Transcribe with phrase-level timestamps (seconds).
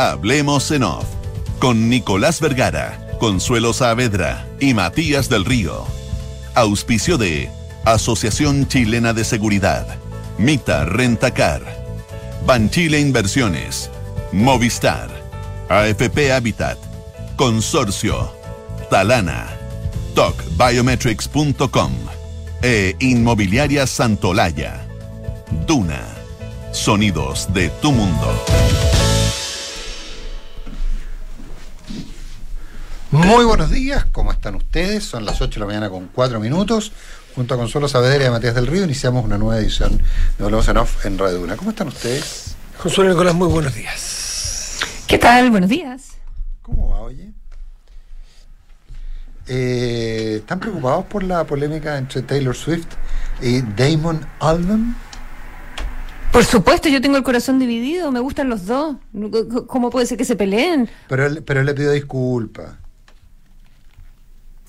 [0.00, 1.04] Hablemos en Off
[1.58, 5.84] con Nicolás Vergara, Consuelo Saavedra y Matías del Río.
[6.54, 7.50] Auspicio de
[7.84, 9.86] Asociación Chilena de Seguridad,
[10.38, 11.60] Mita Rentacar,
[12.46, 13.90] Banchile Inversiones,
[14.32, 15.10] Movistar,
[15.68, 16.78] AFP Habitat,
[17.36, 18.32] Consorcio,
[18.88, 19.48] Talana,
[20.14, 21.92] TocBiometrics.com
[22.62, 24.88] e Inmobiliaria Santolaya.
[25.66, 26.00] Duna.
[26.72, 28.34] Sonidos de tu mundo.
[33.26, 35.04] Muy buenos días, ¿cómo están ustedes?
[35.04, 36.90] Son las 8 de la mañana con 4 minutos.
[37.34, 39.98] Junto a Consuelo Saavedra y Matías del Río iniciamos una nueva edición
[40.38, 41.56] de Volvemos en Off en Radio Duna.
[41.56, 42.56] ¿Cómo están ustedes?
[42.82, 44.80] Consuelo Nicolás, muy buenos días.
[45.06, 45.50] ¿Qué tal?
[45.50, 46.12] Buenos días.
[46.62, 47.30] ¿Cómo va, oye?
[49.46, 52.88] Eh, ¿Están preocupados por la polémica entre Taylor Swift
[53.42, 54.96] y Damon Albarn?
[56.32, 58.96] Por supuesto, yo tengo el corazón dividido, me gustan los dos.
[59.66, 60.88] ¿Cómo puede ser que se peleen?
[61.08, 62.76] Pero él, pero él le pidió disculpas.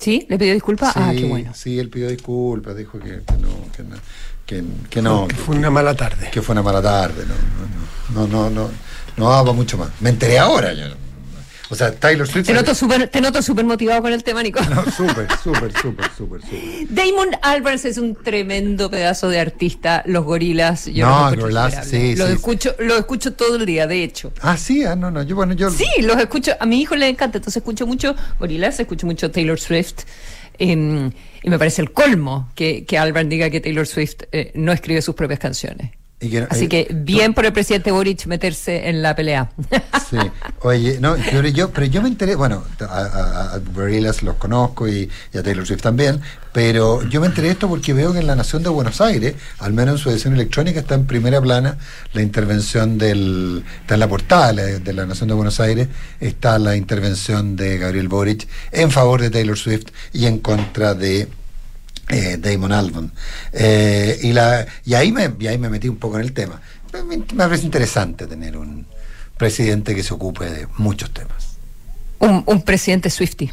[0.02, 0.26] ¿Sí?
[0.28, 0.96] ¿Le pidió disculpas?
[0.96, 1.52] ah, qué bueno.
[1.54, 3.96] Sí, él pidió disculpas, dijo que, que no, que no.
[4.44, 6.28] Que, que no, que fue una mala tarde.
[6.32, 8.70] Que fue una mala tarde, no, no, no, no, no,
[9.16, 9.90] no daba mucho más.
[10.00, 10.86] Me enteré ahora, yo,
[11.72, 12.46] o sea, Taylor Swift.
[12.46, 14.60] Te noto súper te noto súper motivado con el tema, Nico.
[14.60, 16.86] No, súper, súper, súper, súper, súper.
[16.90, 20.02] Damon Albarn es un tremendo pedazo de artista.
[20.04, 20.84] Los gorilas.
[20.84, 22.34] Yo no, gorilas, sí, los sí.
[22.34, 24.34] escucho, los escucho todo el día, de hecho.
[24.42, 25.70] Ah, sí, ah, no, no, yo bueno, yo.
[25.70, 26.52] Sí, los escucho.
[26.60, 30.00] A mi hijo le encanta, entonces escucho mucho gorilas, escucho mucho Taylor Swift.
[30.58, 31.10] Eh,
[31.42, 35.00] y me parece el colmo que, que Albarn diga que Taylor Swift eh, no escribe
[35.00, 35.92] sus propias canciones.
[36.30, 39.50] Que, Así que bien por el presidente Boric meterse en la pelea.
[40.12, 40.18] Sí,
[40.60, 43.60] oye, no, pero yo, pero yo me enteré, bueno, a, a,
[44.22, 46.20] los conozco y, y, a Taylor Swift también,
[46.52, 49.36] pero yo me enteré de esto porque veo que en la Nación de Buenos Aires,
[49.58, 51.78] al menos en su edición electrónica, está en primera plana
[52.12, 55.88] la intervención del, está en la portada de la Nación de Buenos Aires,
[56.20, 61.26] está la intervención de Gabriel Boric en favor de Taylor Swift y en contra de
[62.08, 63.12] eh, Damon Albarn.
[63.52, 66.60] Eh, y, la, y, ahí me, y ahí me metí un poco en el tema.
[66.92, 68.86] Me, me, parece interesante tener un
[69.36, 71.56] presidente que se ocupe de muchos temas.
[72.18, 73.50] Un, un presidente Swifty.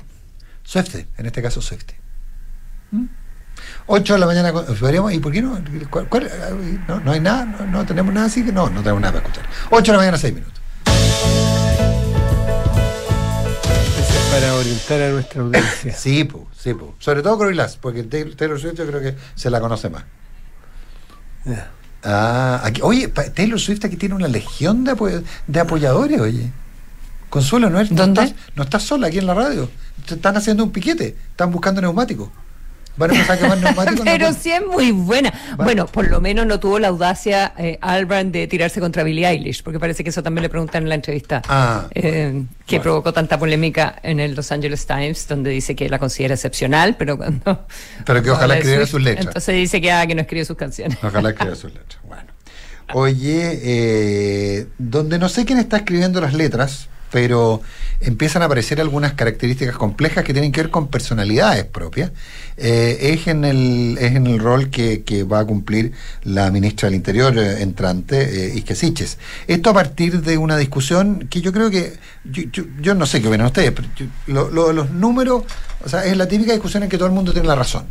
[0.63, 1.95] Swifty, en este caso Swifty.
[2.91, 3.05] ¿Mm?
[3.87, 4.53] 8 de la mañana,
[5.11, 5.59] ¿y por qué no?
[5.89, 6.29] ¿Cuál, cuál,
[6.87, 6.99] no?
[6.99, 7.11] no?
[7.11, 7.45] hay nada?
[7.45, 8.43] No, ¿No, tenemos nada así?
[8.43, 9.49] que No, no tenemos nada para escuchar.
[9.71, 10.61] 8 de la mañana, 6 minutos.
[14.31, 15.93] Para orientar a nuestra audiencia.
[15.97, 16.48] sí, pues.
[16.59, 16.93] Sí, po.
[16.99, 20.03] sobre todo Gorillaz, porque Taylor Swift yo creo que se la conoce más.
[21.45, 21.71] Yeah.
[22.03, 25.07] Ah, aquí, oye, Taylor Swift aquí tiene una legión de, apo
[25.47, 26.51] de apoyadores, oye.
[27.29, 28.21] Consuelo, ¿no, es, ¿Dónde?
[28.21, 29.69] no, estás, no estás sola aquí en la radio.
[30.05, 32.29] Te están haciendo un piquete, están buscando neumáticos.
[32.99, 34.01] Van a empezar a quemar neumáticos.
[34.03, 35.33] Pero sí es muy buena.
[35.55, 39.63] Bueno, por lo menos no tuvo la audacia eh, Albarn de tirarse contra Billie Eilish,
[39.63, 42.83] porque parece que eso también le preguntan en la entrevista ah, eh, que bueno.
[42.83, 47.15] provocó tanta polémica en el Los Angeles Times, donde dice que la considera excepcional, pero
[47.15, 47.65] cuando.
[48.05, 49.27] Pero que ojalá escribiera sus letras.
[49.27, 50.97] Entonces dice que, ah, que no escribe sus canciones.
[51.01, 51.99] Ojalá escribiera sus letras.
[52.05, 52.23] Bueno.
[52.93, 57.61] Oye, eh, donde no sé quién está escribiendo las letras, pero
[58.01, 62.11] empiezan a aparecer algunas características complejas que tienen que ver con personalidades propias.
[62.57, 65.93] Eh, es, en el, es en el rol que, que, va a cumplir
[66.23, 69.17] la ministra del Interior eh, entrante, eh, Isque Siches.
[69.47, 71.93] Esto a partir de una discusión que yo creo que,
[72.25, 73.87] yo, yo, yo no sé qué opinan ustedes, pero
[74.27, 75.43] lo, lo, los números,
[75.83, 77.85] o sea, es la típica discusión en que todo el mundo tiene la razón.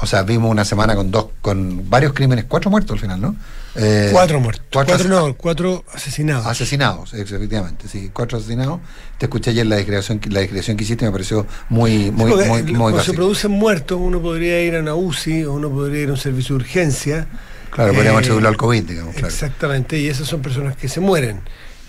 [0.00, 3.36] O sea, vimos una semana con dos, con varios crímenes, cuatro muertos al final, ¿no?
[3.76, 4.64] Eh, cuatro muertos.
[4.72, 6.46] Cuatro, cuatro, no, cuatro asesinados.
[6.46, 8.80] Asesinados, efectivamente, sí, cuatro asesinados.
[9.18, 12.48] Te escuché ayer la descripción, la descripción que hiciste y me pareció muy, muy, sí,
[12.48, 16.02] muy, muy Cuando se producen muertos, uno podría ir a una UCI o uno podría
[16.02, 17.28] ir a un servicio de urgencia.
[17.70, 19.12] Claro, eh, podríamos atribuirlo al COVID, digamos.
[19.14, 19.28] Claro.
[19.28, 21.40] Exactamente, y esas son personas que se mueren.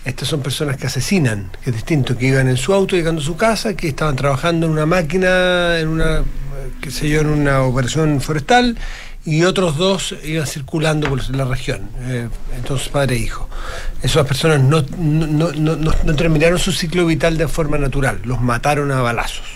[0.04, 3.24] Estas son personas que asesinan, que es distinto, que iban en su auto llegando a
[3.24, 6.22] su casa, que estaban trabajando en una máquina, en una,
[6.80, 8.76] qué sé yo, en una operación forestal,
[9.24, 13.48] y otros dos iban circulando por la región, eh, entonces padre e hijo.
[14.02, 18.92] Esas personas no, no, no, no, terminaron su ciclo vital de forma natural, los mataron
[18.92, 19.46] a balazos.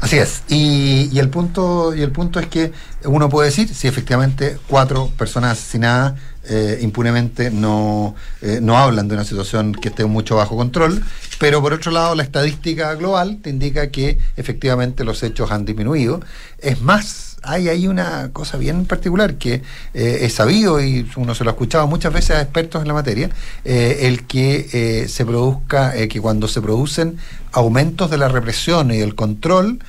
[0.00, 2.72] Así es, y, y, el punto, y el punto es que
[3.04, 6.14] uno puede decir si efectivamente cuatro personas asesinadas
[6.50, 11.02] eh, impunemente no, eh, no hablan de una situación que esté mucho bajo control,
[11.38, 16.20] pero por otro lado la estadística global te indica que efectivamente los hechos han disminuido.
[16.58, 19.62] Es más, hay ahí una cosa bien particular que
[19.94, 22.94] eh, es sabido y uno se lo ha escuchado muchas veces a expertos en la
[22.94, 23.30] materia,
[23.64, 27.18] eh, el que eh, se produzca, que cuando se producen
[27.52, 29.80] aumentos de la represión y del control,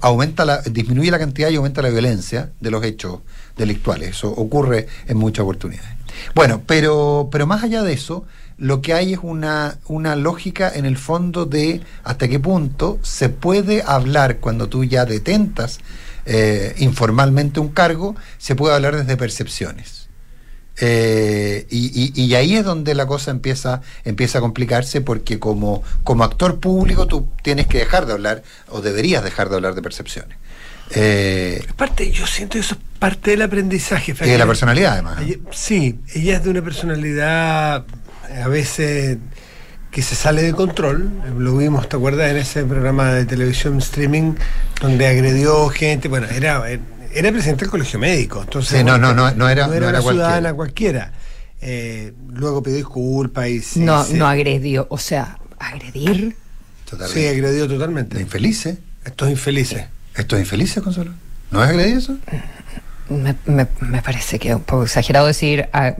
[0.00, 3.18] aumenta la, disminuye la cantidad y aumenta la violencia de los hechos
[3.56, 4.10] delictuales.
[4.10, 5.90] Eso ocurre en muchas oportunidades.
[6.34, 8.24] Bueno, pero, pero más allá de eso,
[8.58, 13.28] lo que hay es una, una lógica en el fondo de hasta qué punto se
[13.28, 15.80] puede hablar cuando tú ya detentas
[16.28, 20.08] eh, informalmente un cargo, se puede hablar desde percepciones.
[20.78, 26.60] Eh, y, ahí es donde la cosa empieza, empieza a complicarse porque como, como actor
[26.60, 30.36] público tú tienes que dejar de hablar o deberías dejar de hablar de percepciones.
[30.90, 34.14] Eh, parte, yo siento que eso es parte del aprendizaje.
[34.20, 35.18] Y de la personalidad, además.
[35.52, 37.84] sí, ella es de una personalidad
[38.42, 39.18] a veces
[39.90, 41.10] que se sale de control.
[41.38, 42.30] Lo vimos, ¿te acuerdas?
[42.30, 44.34] En ese programa de televisión streaming
[44.80, 46.08] donde agredió gente.
[46.08, 48.42] Bueno, era, era presidente del colegio médico.
[48.42, 51.12] Entonces, no, no, no, no era, no era, una ciudadana cualquiera.
[51.62, 56.36] Eh, luego pidió disculpas y No, no agredió, o sea, agredir.
[56.84, 57.20] Totalmente.
[57.20, 58.20] Sí, agredió totalmente.
[58.20, 58.78] Infelices.
[59.04, 59.86] Estos infelices.
[60.16, 61.12] ¿Estos infelices, Consuelo?
[61.50, 62.16] ¿No es agredir eso?
[63.08, 65.94] Me, me, me, parece que es un poco exagerado decir ah,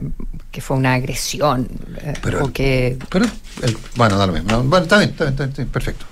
[0.51, 1.67] que fue una agresión.
[2.01, 2.97] Eh, pero, que...
[3.09, 3.25] pero
[3.95, 4.63] bueno, da lo mismo.
[4.63, 6.05] bueno, está bien, está bien, perfecto.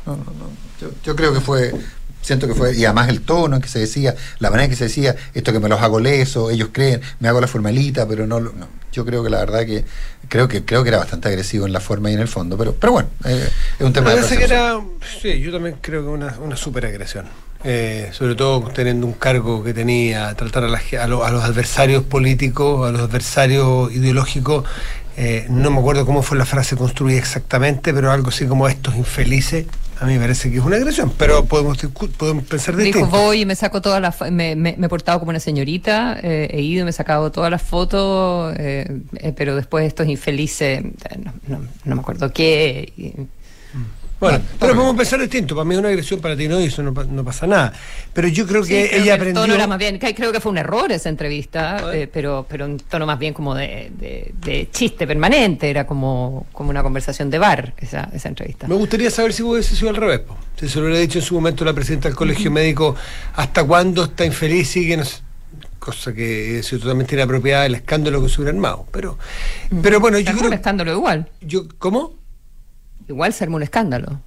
[0.79, 1.73] yo, yo, creo que fue,
[2.21, 4.77] siento que fue, y además el tono en que se decía, la manera en que
[4.77, 8.25] se decía, esto que me los hago leso, ellos creen, me hago la formalita, pero
[8.25, 9.83] no, no yo creo que la verdad que
[10.29, 12.73] creo que creo que era bastante agresivo en la forma y en el fondo, pero
[12.73, 14.79] pero bueno, eh, es un tema de que era,
[15.21, 17.25] sí, yo también creo que una, una super agresión.
[17.67, 22.91] Eh, sobre todo teniendo un cargo que tenía, tratar a, a, los adversarios políticos, a
[22.91, 24.65] los adversarios ideológicos.
[25.17, 28.95] Eh, no me acuerdo cómo fue la frase construida exactamente, pero algo así como estos
[28.95, 29.65] infelices.
[29.99, 31.79] A mí me parece que es una agresión, pero podemos,
[32.17, 32.99] podemos pensar distinto.
[32.99, 34.19] Dijo, voy y me saco todas las...
[34.29, 37.49] Me, me, he portado como una señorita, eh, he ido y me he sacado todas
[37.49, 38.53] las fotos,
[39.35, 40.83] pero después estos infelices,
[41.47, 42.93] no, no, me acuerdo qué...
[44.19, 45.55] Bueno, pero podemos pensar distinto.
[45.55, 47.73] Para mí es una agresión, para ti no, y eso no, pasa nada.
[48.13, 49.43] Pero yo creo que ella aprendió.
[49.43, 52.65] El tono era más bien, creo que fue un error esa entrevista, eh, pero, pero
[52.65, 55.69] un tono más bien como de, chiste permanente.
[55.69, 58.67] Era como, como una conversación de bar, esa, esa entrevista.
[58.67, 60.21] Me gustaría saber si hubiese sido al revés.
[60.59, 62.95] Si se lo hubiera dicho en su momento la presidenta del colegio médico,
[63.35, 65.03] ¿hasta cuándo está infeliz y que no
[65.85, 68.87] cosa que es totalmente inapropiada el escándalo que se hubiera armado.
[68.91, 69.19] Pero,
[69.83, 70.47] pero bueno, yo creo.
[70.47, 71.29] un escándalo igual.
[71.41, 72.24] Yo, ¿Cómo?
[73.07, 74.21] Igual se armó un escándalo.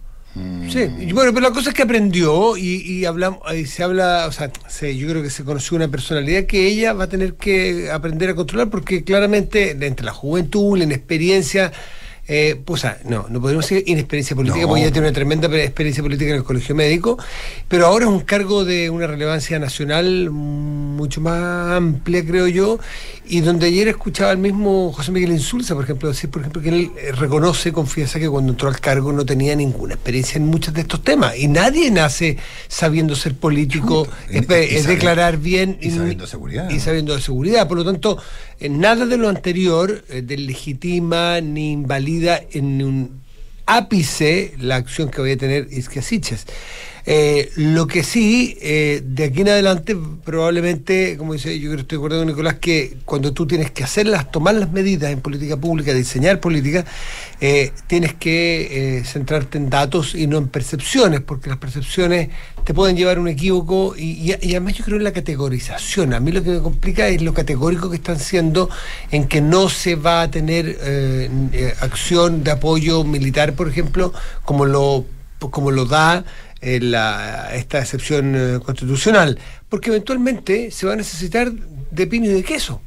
[0.69, 4.51] Sí, bueno, pero la cosa es que aprendió y, hablamos, y se habla, o sea,
[4.91, 8.35] yo creo que se conoció una personalidad que ella va a tener que aprender a
[8.35, 11.73] controlar porque claramente entre la juventud, la inexperiencia,
[12.29, 16.31] eh, pues, no, no podemos decir inexperiencia política, porque ella tiene una tremenda experiencia política
[16.31, 17.19] en el colegio médico,
[17.67, 22.79] pero ahora es un cargo de una relevancia nacional mucho más amplia, creo yo,
[23.29, 26.69] y donde ayer escuchaba al mismo José Miguel Insulza, por ejemplo, decir, por ejemplo, que
[26.71, 30.73] él eh, reconoce, confiesa que cuando entró al cargo no tenía ninguna experiencia en muchos
[30.75, 32.39] de estos temas, y nadie nace
[32.69, 36.71] sabiendo ser político, es, declarar bien y, sabiendo seguridad.
[36.71, 38.19] Y sabiendo de seguridad, por lo tanto,
[38.69, 43.21] nada de lo anterior eh, deslegitima ni invalida en un
[43.69, 46.47] ápice la acción que voy a tener Isquiasiches.
[47.11, 49.97] Eh, lo que sí, eh, de aquí en adelante,
[50.27, 53.83] probablemente, como dice, yo creo estoy de acuerdo con Nicolás, que cuando tú tienes que
[53.83, 56.85] hacerlas, tomar las medidas en política pública, diseñar política,
[57.41, 62.29] eh, tienes que centrarte en datos y no en percepciones, porque las percepciones
[62.65, 66.13] te pueden llevar a un equívoco y, además yo creo en la categorización.
[66.13, 68.69] A mí lo que me complica es lo categórico que están siendo
[69.11, 70.77] en que no se va a tener
[71.81, 74.13] acción de apoyo militar, por ejemplo,
[74.45, 75.07] como lo
[75.39, 76.25] como lo da
[76.61, 79.39] esta excepción eh, constitucional,
[79.69, 82.81] porque eventualmente se va a necesitar de pino y de queso.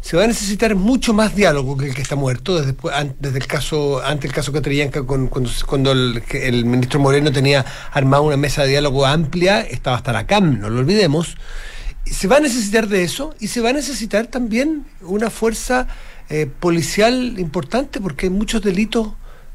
[0.00, 2.74] Se va a necesitar mucho más diálogo que el que está muerto desde,
[3.18, 5.28] desde el caso, ante el caso Catrillanca, cuando,
[5.66, 10.26] cuando el, el, ministro Moreno tenía armado una mesa de diálogo amplia, estaba hasta la
[10.26, 11.36] CAM, no lo olvidemos.
[12.04, 15.88] Se va a necesitar de eso y se va a necesitar también una fuerza
[16.30, 19.08] eh, policial importante porque hay muchos delitos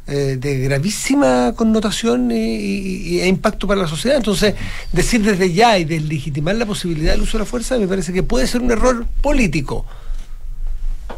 [0.05, 4.17] eh, de gravísima connotación y, e impacto para la sociedad.
[4.17, 4.53] Entonces,
[4.91, 8.22] decir desde ya y deslegitimar la posibilidad del uso de la fuerza me parece que
[8.22, 9.86] puede ser un error político.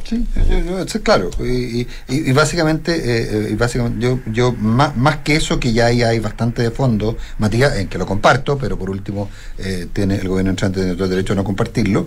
[0.06, 1.32] Sí, claro.
[1.40, 6.62] Y, básicamente, eh, eh, básicamente yo, yo más, más que eso, que ya hay, bastante
[6.62, 10.80] de fondo, Matías, en que lo comparto, pero por último, eh, tiene el gobierno entrante
[10.80, 12.06] tiene todo el derecho a no compartirlo,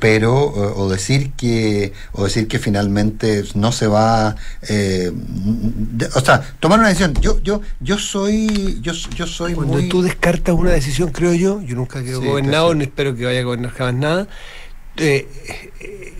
[0.00, 4.34] pero, o decir que, o decir que finalmente no se va,
[6.14, 7.14] o sea, tomar una decisión.
[7.20, 11.76] Yo, yo, yo soy, yo, yo soy Cuando tú descartas una decisión, creo yo, yo
[11.76, 14.28] nunca he gobernado, no espero que vaya a gobernar jamás nada
[14.98, 15.28] eh,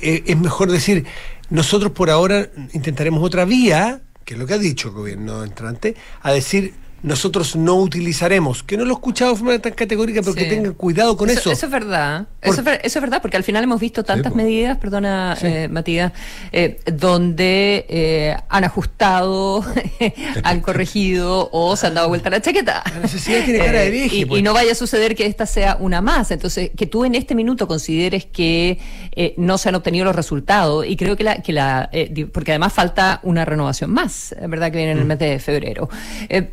[0.01, 1.05] eh, es mejor decir,
[1.51, 5.97] nosotros por ahora intentaremos otra vía, que es lo que ha dicho el gobierno entrante,
[6.23, 10.35] a decir, nosotros no utilizaremos, que no lo he escuchado de forma tan categórica, pero
[10.35, 11.53] que tengan cuidado con eso.
[11.53, 15.69] Eso, es verdad, eso, es, verdad, porque al final hemos visto tantas medidas, perdona eh,
[15.71, 16.13] Matías,
[16.51, 19.65] eh, donde eh, han ajustado,
[20.43, 22.83] han corregido o se han dado vuelta la chaqueta.
[22.93, 24.43] La necesidad tiene cara de y, pues.
[24.43, 26.31] no vaya a suceder que esta sea una más.
[26.33, 28.79] Entonces, que tú en este minuto consideres que
[29.37, 31.91] no se han obtenido los resultados, y creo que la, que la
[32.33, 34.73] porque además falta una renovación más, ¿verdad?
[34.73, 35.09] Que viene en el mm.
[35.09, 35.89] mes de febrero.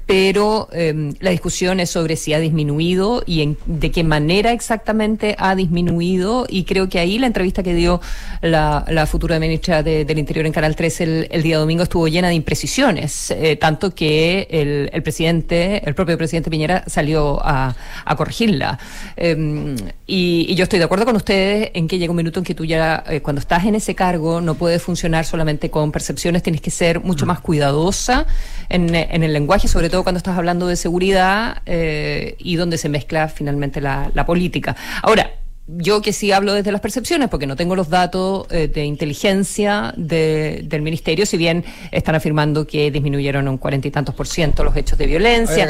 [0.06, 4.52] pero pero em, la discusión es sobre si ha disminuido y en, de qué manera
[4.52, 6.46] exactamente ha disminuido.
[6.50, 8.02] Y creo que ahí la entrevista que dio
[8.42, 13.32] la, futura ministra del Interior en Canal 3 el, día domingo estuvo llena de imprecisiones,
[13.32, 17.74] eh, tanto que el, presidente, el propio presidente Piñera salió a,
[18.18, 18.78] corregirla.
[19.16, 22.56] Em, y, yo estoy de acuerdo con ustedes en que llega un minuto en que
[22.56, 26.60] tú ya, eh, cuando estás en ese cargo, no puedes funcionar solamente con percepciones, tienes
[26.60, 28.26] que ser mucho más cuidadosa
[28.68, 32.90] en, en el lenguaje, sobre todo cuando estás hablando de seguridad eh, y donde se
[32.90, 34.76] mezcla finalmente la, política.
[35.04, 35.32] Ahora,
[35.68, 39.94] yo que sí hablo desde las percepciones, porque no tengo los datos eh, de inteligencia
[39.98, 44.76] del ministerio, si bien están afirmando que disminuyeron un cuarenta y tantos por ciento los
[44.76, 45.68] hechos de violencia.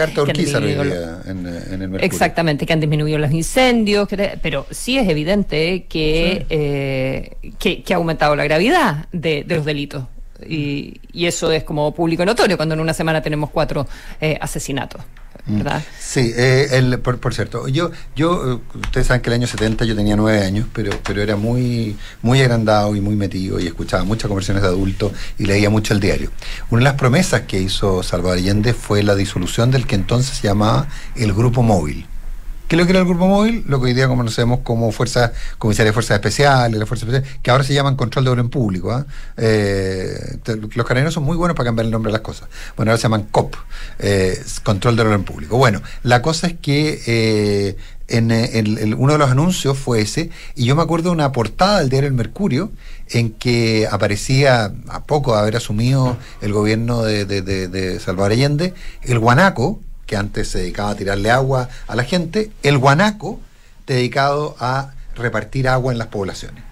[2.01, 4.07] exactamente, que han disminuido los incendios,
[4.41, 10.03] pero sí es evidente que, eh, que, ha aumentado la gravedad de los delitos.
[10.47, 13.87] Y, eso es como público notorio cuando en una semana tenemos cuatro
[14.21, 15.01] eh, asesinatos.
[15.45, 15.57] Mm.
[15.57, 15.83] ¿verdad?
[15.99, 19.95] Sí, eh, el, por, cierto, yo, yo, eh, ustedes saben que el año 70 yo
[19.95, 24.27] tenía nueve años, pero, pero era muy, muy agrandado y muy metido y escuchaba muchas
[24.27, 26.31] conversaciones de adultos y leía mucho el diario.
[26.71, 30.47] Una de las promesas que hizo Salvador Allende fue la disolución del que entonces se
[30.47, 32.07] llamaba el Grupo Móvil
[32.67, 33.63] ¿Qué es lo que era el Grupo Móvil?
[33.67, 37.51] Lo que hoy día conocemos como Fuerza Comisaría de Fuerzas Especiales, la Fuerza Especial, que
[37.51, 38.91] ahora se llaman Control de Orden Público.
[38.91, 39.05] ¿ah?
[39.37, 40.39] Eh,
[40.73, 42.49] los carabineros son muy buenos para cambiar el nombre de las cosas.
[42.75, 43.55] Bueno, ahora se llaman COP,
[43.99, 45.57] eh, Control de Orden Público.
[45.57, 50.75] Bueno, la cosa es que eh, en uno de los anuncios fue ese, y yo
[50.75, 52.71] me acuerdo de una portada del diario El Mercurio
[53.09, 59.79] en que aparecía, a poco de haber asumido el gobierno de Salvador Allende, el guanaco
[60.05, 63.39] que antes se dedicaba a tirarle agua a la gente, el guanaco,
[63.87, 66.63] dedicado a repartir agua en las poblaciones.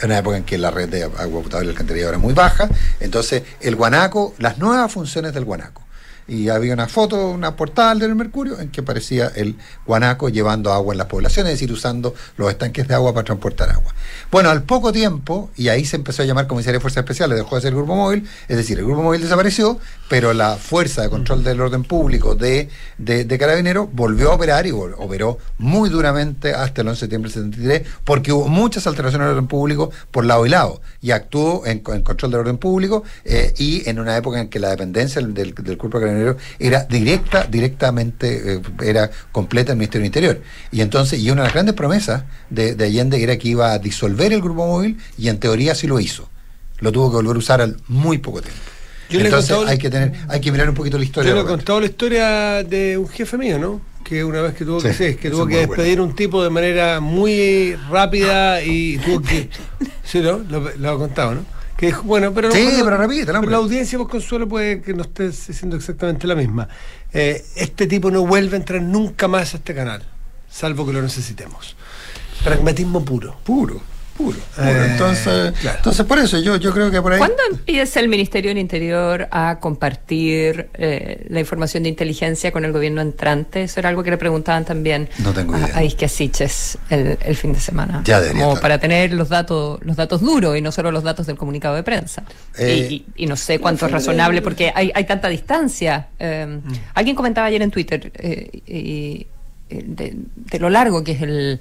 [0.00, 2.68] En una época en que la red de agua potable y alcantarillado era muy baja,
[3.00, 5.87] entonces el guanaco, las nuevas funciones del guanaco
[6.28, 9.56] y había una foto, una portal del Mercurio en que aparecía el
[9.86, 13.70] guanaco llevando agua en las poblaciones, es decir, usando los estanques de agua para transportar
[13.70, 13.94] agua.
[14.30, 17.56] Bueno, al poco tiempo, y ahí se empezó a llamar Comisaría de Fuerzas Especiales, dejó
[17.56, 19.78] de ser el Grupo Móvil, es decir, el Grupo Móvil desapareció,
[20.10, 22.68] pero la Fuerza de Control del Orden Público de,
[22.98, 27.52] de, Carabineros volvió a operar y operó muy duramente hasta el 11 de septiembre del
[27.52, 31.78] 73, porque hubo muchas alteraciones del orden público por lado y lado, y actuó en,
[31.80, 35.54] control del orden público eh, y en una época en que la dependencia del, del,
[35.54, 36.17] del Cuerpo de Carabineros
[36.58, 40.42] era directa, directamente, eh, era completa el Ministerio del Interior.
[40.70, 44.32] Y entonces, y una de las grandes promesas de, Allende era que iba a disolver
[44.32, 46.28] el grupo móvil y en teoría sí lo hizo.
[46.80, 48.60] Lo tuvo que volver a usar al muy poco tiempo.
[49.10, 51.30] Entonces hay que tener, hay que mirar un poquito la historia.
[51.30, 53.80] Yo le he contado la historia de un jefe mío, ¿no?
[54.04, 57.74] Que una vez que tuvo que, que, tuvo que despedir un tipo de manera muy
[57.90, 59.48] rápida y tuvo que.
[60.04, 60.38] sí, ¿no?
[60.38, 61.57] Lo, lo ha contado, ¿no?
[61.78, 66.26] Que bueno, pero, sí, pero, la audiencia, vos Consuelo, puede que no esté siendo exactamente
[66.26, 66.68] la misma.
[67.12, 70.02] Eh, este tipo no vuelve a entrar nunca más a este canal,
[70.50, 71.76] salvo que lo necesitemos.
[72.42, 73.36] Pragmatismo puro.
[73.44, 73.80] Puro.
[74.18, 77.18] Eh, entonces, entonces, por eso yo, yo creo que por ahí.
[77.18, 82.72] ¿Cuándo empieza el Ministerio del Interior a compartir eh, la información de inteligencia con el
[82.72, 83.62] gobierno entrante?
[83.62, 85.08] Eso era algo que le preguntaban también
[85.74, 88.02] a, Isque Siches el, fin de semana.
[88.32, 91.76] Como para tener los datos, los datos duros y no solo los datos del comunicado
[91.76, 92.24] de prensa.
[92.58, 96.08] Eh, y, no sé cuánto es razonable porque hay, hay tanta distancia.
[96.18, 96.72] Mm.
[96.94, 98.10] Alguien comentaba ayer en Twitter
[99.68, 101.60] de lo largo que es el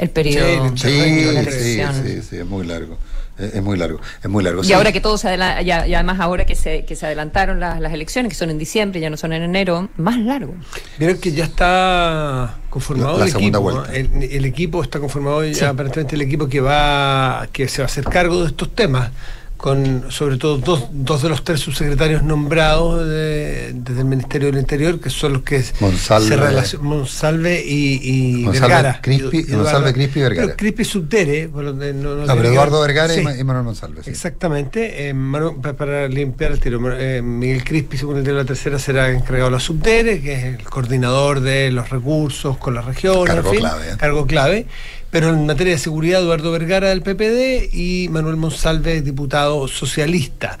[0.00, 2.98] el periodo sí, sí, sí, sí, es muy largo.
[3.38, 4.62] Es, muy largo, es muy largo.
[4.62, 7.80] Y ahora que todo se adelanta, y además ahora que se, que se adelantaron las,
[7.80, 10.54] las, elecciones, que son en diciembre, ya no son en enero, más largo.
[10.98, 13.84] Vieron que ya está conformado el equipo.
[13.86, 18.04] El, equipo está conformado ya aparentemente el equipo que va, que se va a hacer
[18.04, 19.10] cargo de estos temas
[19.60, 24.98] con sobre todo dos, dos de los tres subsecretarios nombrados desde el Ministerio del Interior,
[24.98, 29.00] que son los que Monsalve, se Monsalve y, y Monsalve, Vergara.
[29.02, 30.56] Crispi, Monsalve, Crispi y Vergara.
[30.56, 31.48] Crispi Subtere.
[31.52, 34.00] No, no, Eduardo Vergara y Manuel Monsalve.
[34.06, 35.14] Exactamente, eh,
[35.76, 36.80] para, limpiar el tiro.
[36.98, 40.44] Eh, Miguel Crispi, según el de la tercera, será encargado de la Subtere, que es
[40.44, 43.26] el coordinador de los recursos con la región.
[43.26, 43.90] Cargo clave.
[43.90, 43.96] ¿eh?
[43.98, 44.66] Cargo clave.
[45.10, 50.58] Pero en materia de seguridad, Eduardo Vergara del PPD y Manuel Monsalve, diputado socialista.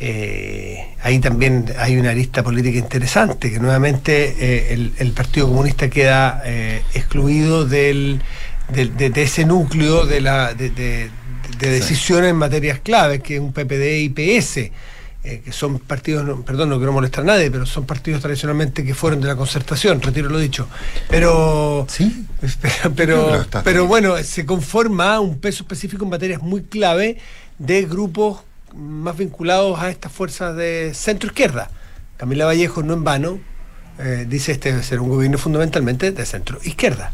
[0.00, 6.42] eh, ahí también hay una lista política interesante, que nuevamente eh, el, Partido Comunista queda
[6.44, 8.20] eh, excluido del,
[8.72, 11.10] de, ese núcleo de, la, de,
[11.58, 14.70] decisiones en materias claves, que es un PPD y PS.
[15.24, 19.22] Que son partidos, perdón, no quiero molestar a nadie, pero son partidos tradicionalmente que fueron
[19.22, 20.68] de la concertación, retiro lo dicho.
[21.08, 22.26] Pero, sí,
[22.96, 27.16] pero, pero bueno, se conforma un peso específico en materias muy clave
[27.58, 28.40] de grupos
[28.74, 31.70] más vinculados a estas fuerzas de centro izquierda.
[32.18, 33.40] Camila Vallejo, no en vano,
[33.98, 37.12] eh, dice este debe ser un gobierno fundamentalmente de centro izquierda.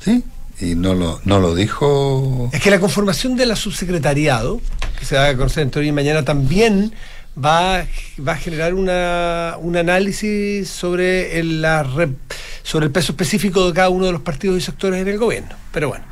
[0.00, 0.22] Sí,
[0.60, 2.50] y no lo, no lo dijo.
[2.52, 4.60] Es que la conformación de la subsecretariado,
[4.98, 6.92] que se va a conocer entre hoy y mañana, también
[7.42, 7.86] va,
[8.26, 11.86] va a generar una, un análisis sobre el, la,
[12.62, 15.54] sobre el peso específico de cada uno de los partidos y sectores en el gobierno.
[15.72, 16.04] Pero bueno.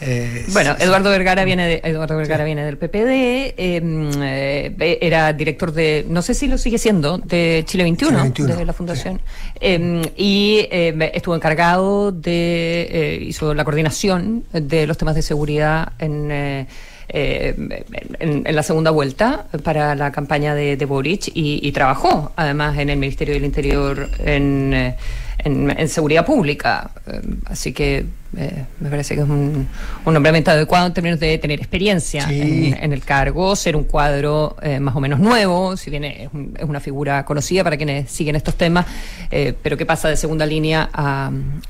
[0.00, 5.72] Eh, bueno, Eduardo Vergara viene de, Eduardo Vergara viene del PPD, em, eh, era director
[5.72, 9.20] de, no sé si lo sigue siendo, de Chile 21, de la Fundación,
[9.58, 15.92] em, y em, estuvo encargado de, eh, hizo la coordinación de los temas de seguridad
[15.98, 16.66] en...
[17.08, 22.98] En, la segunda vuelta para la campaña de, de Boric y, trabajó además en el
[22.98, 24.94] Ministerio del Interior en,
[25.44, 26.90] en seguridad pública.
[27.46, 29.66] así que eh, me parece que es un,
[30.04, 34.94] nombramiento adecuado en términos de tener experiencia en, el cargo, ser un cuadro eh, más
[34.94, 36.28] o menos nuevo, si bien es,
[36.60, 38.84] una figura conocida para quienes siguen estos temas,
[39.30, 40.90] eh, pero que pasa de segunda línea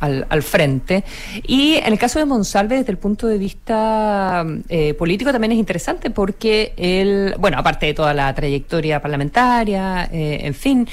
[0.00, 1.04] al, frente.
[1.46, 4.44] Y en el caso de Monsalve, desde el punto de vista
[4.98, 10.88] político, también es interesante porque él, bueno, aparte de toda la trayectoria parlamentaria, en fin,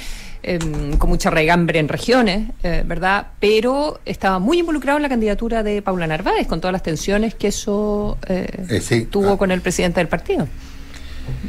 [0.48, 3.30] Em, con mucha regambre en regiones, eh, ¿verdad?
[3.40, 7.48] Pero estaba muy involucrado en la candidatura de Paula Narváez, con todas las tensiones que
[7.48, 9.38] eso eh, eh, tuvo ah.
[9.40, 10.48] con el presidente del partido.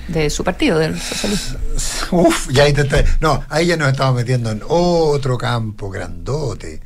[0.08, 1.58] De su partido, del socialismo.
[2.12, 3.04] Uf, ya intenté.
[3.20, 6.80] No, ahí ya nos estamos metiendo en otro campo grandote.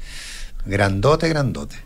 [0.66, 1.76] Grandote, grandote.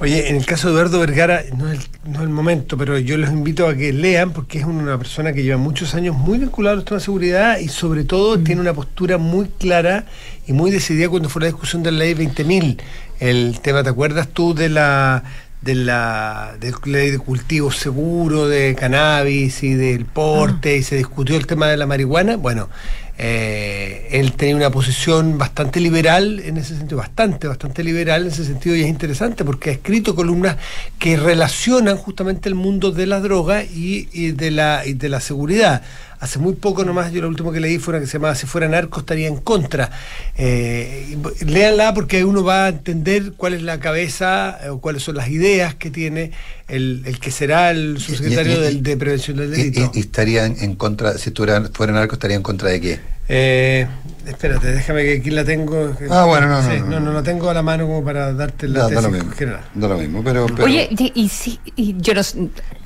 [0.00, 3.66] Oye, en el caso de Eduardo Vergara, no es, el, momento, pero yo los invito
[3.66, 6.84] a que lean porque es una persona que lleva muchos años muy vinculada a los
[6.84, 8.44] temas de seguridad y sobre todo mm.
[8.44, 10.06] tiene una postura muy clara
[10.46, 12.80] y muy decidida cuando fue la discusión de la ley 20.000.
[13.20, 15.22] El tema, ¿te acuerdas tú de la
[15.62, 21.36] de la, de ley de cultivo seguro de cannabis y del porte y se discutió
[21.36, 22.36] el tema de la marihuana?
[22.36, 22.68] Bueno,
[23.22, 28.46] eh, él tenía una posición bastante liberal en ese sentido, bastante, bastante liberal en ese
[28.46, 30.56] sentido y es interesante porque ha escrito columnas
[30.98, 35.82] que relacionan justamente el mundo de la droga y, de, la, y de la seguridad.
[36.20, 38.46] Hace muy poco nomás, yo lo último que leí fue una que se llamaba Si
[38.46, 39.90] fuera narco estaría en contra.
[40.36, 45.16] Eh, léanla porque uno va a entender cuál es la cabeza eh, o cuáles son
[45.16, 46.32] las ideas que tiene
[46.68, 49.90] el, que será el subsecretario de Prevención del Delito.
[49.94, 53.00] Y, estaría en contra, si fuera, fuera narco, estaría en contra de qué?
[53.32, 53.86] Eh,
[54.30, 55.94] espérate, déjame que aquí la tengo.
[56.10, 58.88] Ah, bueno, no, no, no, no, la tengo a la mano como para darte la
[58.88, 59.64] tesis lo mismo, general.
[59.74, 62.22] No lo mismo, pero, Oye, y, sí, y yo no,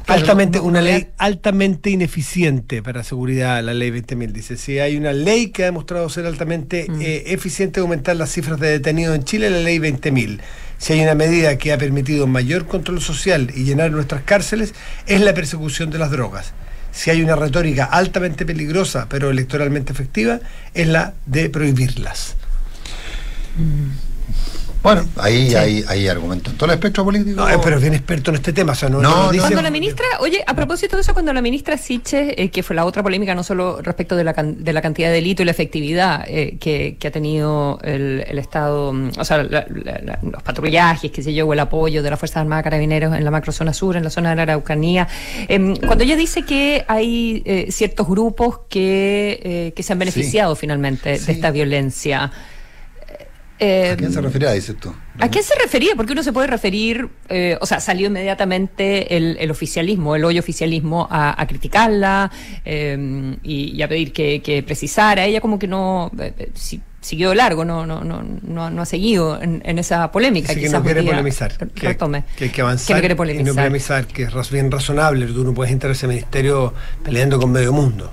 [0.06, 5.48] altamente una ley altamente ineficiente para seguridad la ley 20.000 dice si hay una ley
[5.48, 7.00] que ha demostrado ser altamente mm.
[7.00, 10.40] eh, eficiente aumentar las cifras de detenidos en Chile la ley 20.000
[10.76, 14.74] si hay una medida que ha permitido mayor control social y llenar nuestras cárceles
[15.06, 16.52] es la persecución de las drogas
[16.94, 20.40] si hay una retórica altamente peligrosa pero electoralmente efectiva,
[20.72, 22.36] es la de prohibirlas.
[24.84, 27.40] Bueno, ahí hay, hay argumentos en todo el espectro político.
[27.40, 28.72] No, pero es bien experto en este tema.
[28.72, 31.78] O sea, no, no, cuando la ministra, oye, a propósito de eso, cuando la ministra
[31.78, 35.08] Siche, eh, que fue la otra polémica, no solo respecto de la, de la cantidad
[35.08, 40.42] de delito y la efectividad eh, que, ha tenido el, Estado, mm, o sea, los
[40.42, 43.72] patrullajes, que se yo, o el apoyo de las Fuerzas Armadas Carabineros en la macrozona
[43.72, 45.08] sur, en la zona de la Araucanía.
[45.48, 51.18] Em, cuando ella dice que hay eh, ciertos grupos que, que se han beneficiado finalmente
[51.18, 52.30] de esta violencia.
[53.56, 54.92] ¿A quién se em, refería, dices tú?
[55.20, 55.94] ¿A quién se refería?
[55.94, 61.06] Porque uno se puede referir, eh, o sea, salió inmediatamente el, oficialismo, el hoyo oficialismo
[61.08, 62.32] a, criticarla
[62.64, 65.24] em, y, a pedir que, precisara.
[65.24, 69.78] Ella como que no eh, eh, siguió largo, no, no, no, no, ha seguido en,
[69.78, 70.52] esa polémica.
[70.52, 71.56] que no quiere polemizar.
[71.56, 73.46] Que, hay que avanzar que no polemizar.
[73.46, 75.26] y no polemizar, que es bien razonable.
[75.26, 78.12] Tú no puedes entrar a ese ministerio peleando con medio mundo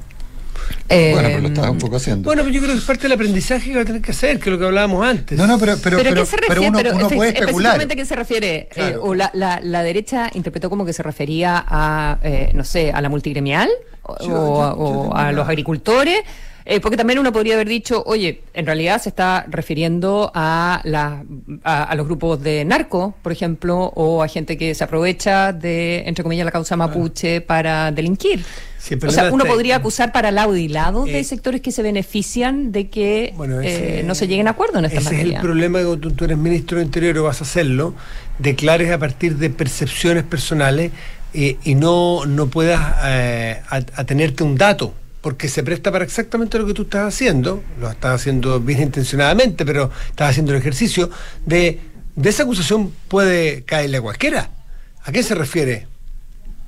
[0.87, 2.25] bueno, pero lo estaba un poco haciendo.
[2.25, 4.39] Bueno, pero yo creo que es parte del aprendizaje que va a tener que hacer,
[4.39, 5.37] que es lo que hablábamos antes.
[5.37, 7.81] No, no, pero, pero, pero, pero uno, uno puede especular.
[7.81, 8.69] ¿A qué se refiere?
[8.75, 12.91] Eh, o la, la, la, derecha interpretó como que se refería a, eh, no sé,
[12.91, 13.69] a la multigremial
[14.03, 16.21] o, a los agricultores.
[16.65, 21.23] Eh, porque también uno podría haber dicho, oye, en realidad se está refiriendo a, la,
[21.63, 26.23] a, los grupos de narco, por ejemplo, o a gente que se aprovecha de, entre
[26.23, 28.43] comillas, la causa mapuche para delinquir.
[29.05, 32.71] o sea, uno podría acusar para lado y lado de eh, sectores que se benefician
[32.71, 35.21] de que eh, no se lleguen a acuerdo en esta materia.
[35.21, 37.95] Ese es el problema cuando tú eres ministro de Interior o vas a hacerlo,
[38.37, 40.91] declares a partir de percepciones personales
[41.33, 42.81] y no, no puedas
[43.95, 48.21] atenerte un dato porque se presta para exactamente lo que tú estás haciendo, lo estás
[48.21, 51.09] haciendo bien intencionadamente, pero estás haciendo el ejercicio
[51.45, 51.79] de,
[52.15, 54.49] de esa acusación puede caerle a cualquiera.
[55.03, 55.87] ¿A qué se refiere?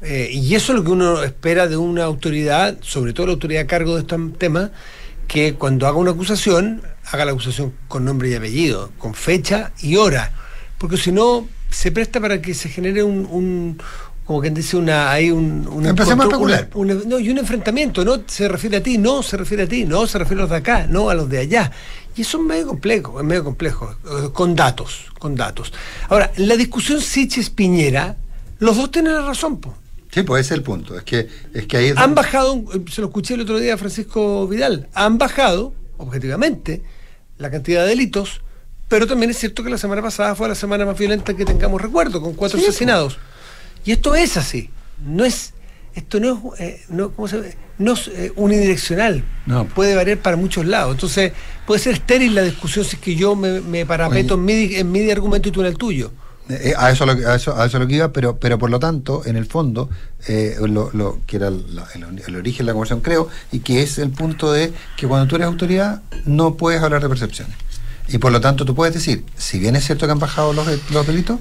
[0.01, 3.63] Eh, y eso es lo que uno espera de una autoridad, sobre todo la autoridad
[3.63, 4.71] a cargo de estos temas,
[5.27, 9.95] que cuando haga una acusación, haga la acusación con nombre y apellido, con fecha y
[9.95, 10.31] hora,
[10.77, 13.79] porque si no, se presta para que se genere un,
[14.25, 16.37] como quien dice una hay un, un empecemos a
[16.75, 20.07] no, y un enfrentamiento no se refiere a ti no se refiere a ti no
[20.07, 21.71] se refiere a los de acá no a los de allá.
[22.15, 25.73] Y eso es medio complejo es medio complejo eh, con datos con datos.
[26.09, 28.15] Ahora la discusión Siches Piñera
[28.59, 29.75] los dos tienen la razón po.
[30.09, 33.07] sí pues ese es el punto es que es que ahí han bajado se lo
[33.07, 36.81] escuché el otro día a Francisco Vidal han bajado objetivamente
[37.39, 38.41] la cantidad de delitos
[38.87, 41.81] pero también es cierto que la semana pasada fue la semana más violenta que tengamos
[41.81, 43.17] recuerdo con cuatro asesinados
[43.85, 44.69] y esto es así,
[45.05, 45.53] no es,
[45.93, 49.65] esto no es, eh, no, ¿cómo se no es eh, unidireccional, no.
[49.65, 50.93] puede variar para muchos lados.
[50.93, 51.33] Entonces,
[51.65, 55.09] puede ser estéril la discusión si es que yo me, parapeto en mi, en mi
[55.09, 56.11] argumento y tú en el tuyo.
[56.49, 58.79] Eh, a, eso lo, a, eso, a eso lo que iba, pero, pero por lo
[58.79, 59.89] tanto, en el fondo,
[60.59, 61.65] lo, lo, que era el,
[62.27, 65.35] el, origen de la conversación, creo, y que es el punto de que cuando tú
[65.35, 67.55] eres autoridad no puedes hablar de percepciones.
[68.07, 70.67] Y por lo tanto tú puedes decir, si bien es cierto que han bajado los,
[70.91, 71.39] los delitos,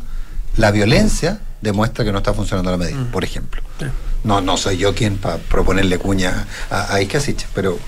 [0.57, 3.07] la violencia demuestra que no está funcionando la medida, mm.
[3.07, 3.62] por ejemplo.
[4.25, 7.01] No, no soy yo quien para proponerle cuña a, a
[7.55, 7.79] pero,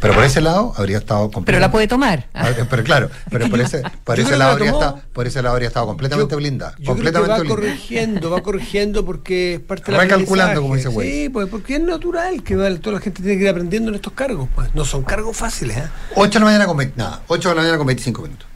[0.00, 2.26] pero por ese lado habría estado Pero la puede tomar.
[2.34, 5.68] Ah, pero claro, pero por ese, por ese lado habría estado, por ese lado habría
[5.68, 6.74] estado completamente blindada.
[6.84, 11.10] completamente va corrigiendo, va corrigiendo porque es parte de la calculando, como dice güey.
[11.10, 14.12] Sí, pues porque es natural que toda la gente tiene que ir aprendiendo en estos
[14.12, 14.74] cargos, pues.
[14.74, 15.88] No son cargos fáciles, ¿eh?
[16.16, 18.53] 8 de la mañana con nada, 8 de la mañana con 25 minutos.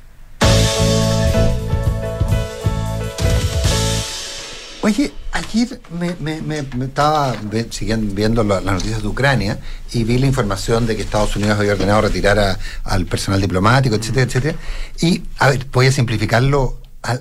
[4.81, 7.35] Oye, ayer me, estaba
[7.71, 9.59] siguiendo, viendo las noticias de Ucrania
[9.93, 14.27] y vi la información de que Estados Unidos había ordenado retirar al personal diplomático, etcétera,
[14.27, 14.59] etcétera.
[15.01, 16.79] Y, a ver, voy a simplificarlo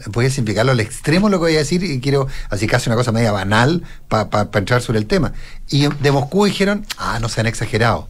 [0.08, 2.96] voy a simplificarlo al extremo lo que voy a decir y quiero así casi una
[2.96, 5.34] cosa media banal para entrar sobre el tema.
[5.70, 8.08] Y de Moscú dijeron, ah, no se han exagerado.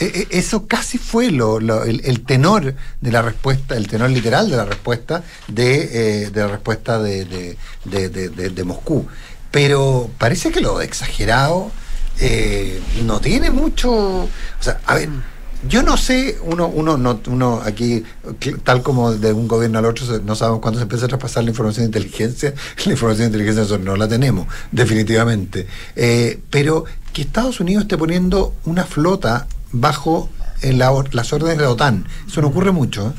[0.00, 4.56] E, e, eso casi fue lo, el, tenor de la respuesta, el tenor literal de
[4.56, 9.06] la respuesta de, eh, de la respuesta de, de, Moscú.
[9.50, 11.70] Pero parece que lo exagerado
[12.20, 13.90] eh, no tiene mucho.
[13.92, 14.28] O
[14.60, 15.08] sea, a ver.
[15.68, 18.04] Yo no sé, uno, uno, no, uno aquí,
[18.62, 21.50] tal como de un gobierno al otro, no sabemos cuándo se empieza a traspasar la
[21.50, 22.54] información de inteligencia.
[22.86, 25.66] La información de inteligencia no la tenemos, definitivamente.
[25.96, 30.30] Eh, pero que Estados Unidos esté poniendo una flota bajo
[30.62, 32.06] las órdenes de la OTAN.
[32.26, 33.14] Eso no ocurre mucho.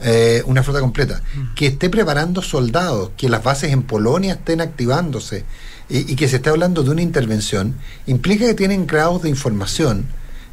[0.00, 0.42] ¿eh?
[0.46, 1.22] una flota completa.
[1.34, 1.54] Mm.
[1.54, 5.44] Que esté preparando soldados, que las bases en Polonia estén activándose
[5.88, 10.06] y, y que se esté hablando de una intervención, implica que tienen grados de información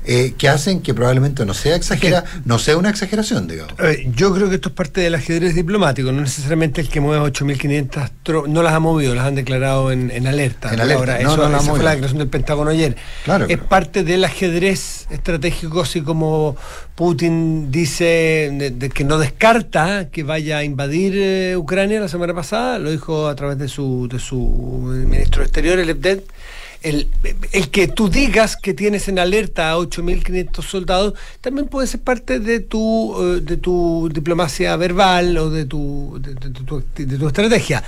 [0.05, 3.73] eh, que hacen que probablemente no sea exagera, no sea una exageración, digamos.
[4.15, 8.47] yo creo que esto es parte del ajedrez diplomático, no necesariamente el que mueve 8.500
[8.47, 10.73] no las ha movido, las han declarado en, alerta.
[10.73, 11.01] En alerta.
[11.01, 12.95] Ahora, eso, no, fue la declaración del Pentágono ayer.
[13.23, 16.55] Claro, es parte del ajedrez estratégico, así como
[16.95, 22.79] Putin dice de, que no descarta que vaya a invadir eh, Ucrania la semana pasada,
[22.79, 24.37] lo dijo a través de su, de su
[25.07, 26.21] ministro exterior, el EFDED
[26.83, 27.07] el,
[27.69, 32.59] que tú digas que tienes en alerta a 8.500 soldados también puede ser parte de
[32.59, 36.33] tu, eh, de tu diplomacia verbal o de tu, de,
[37.17, 37.83] tu, estrategia.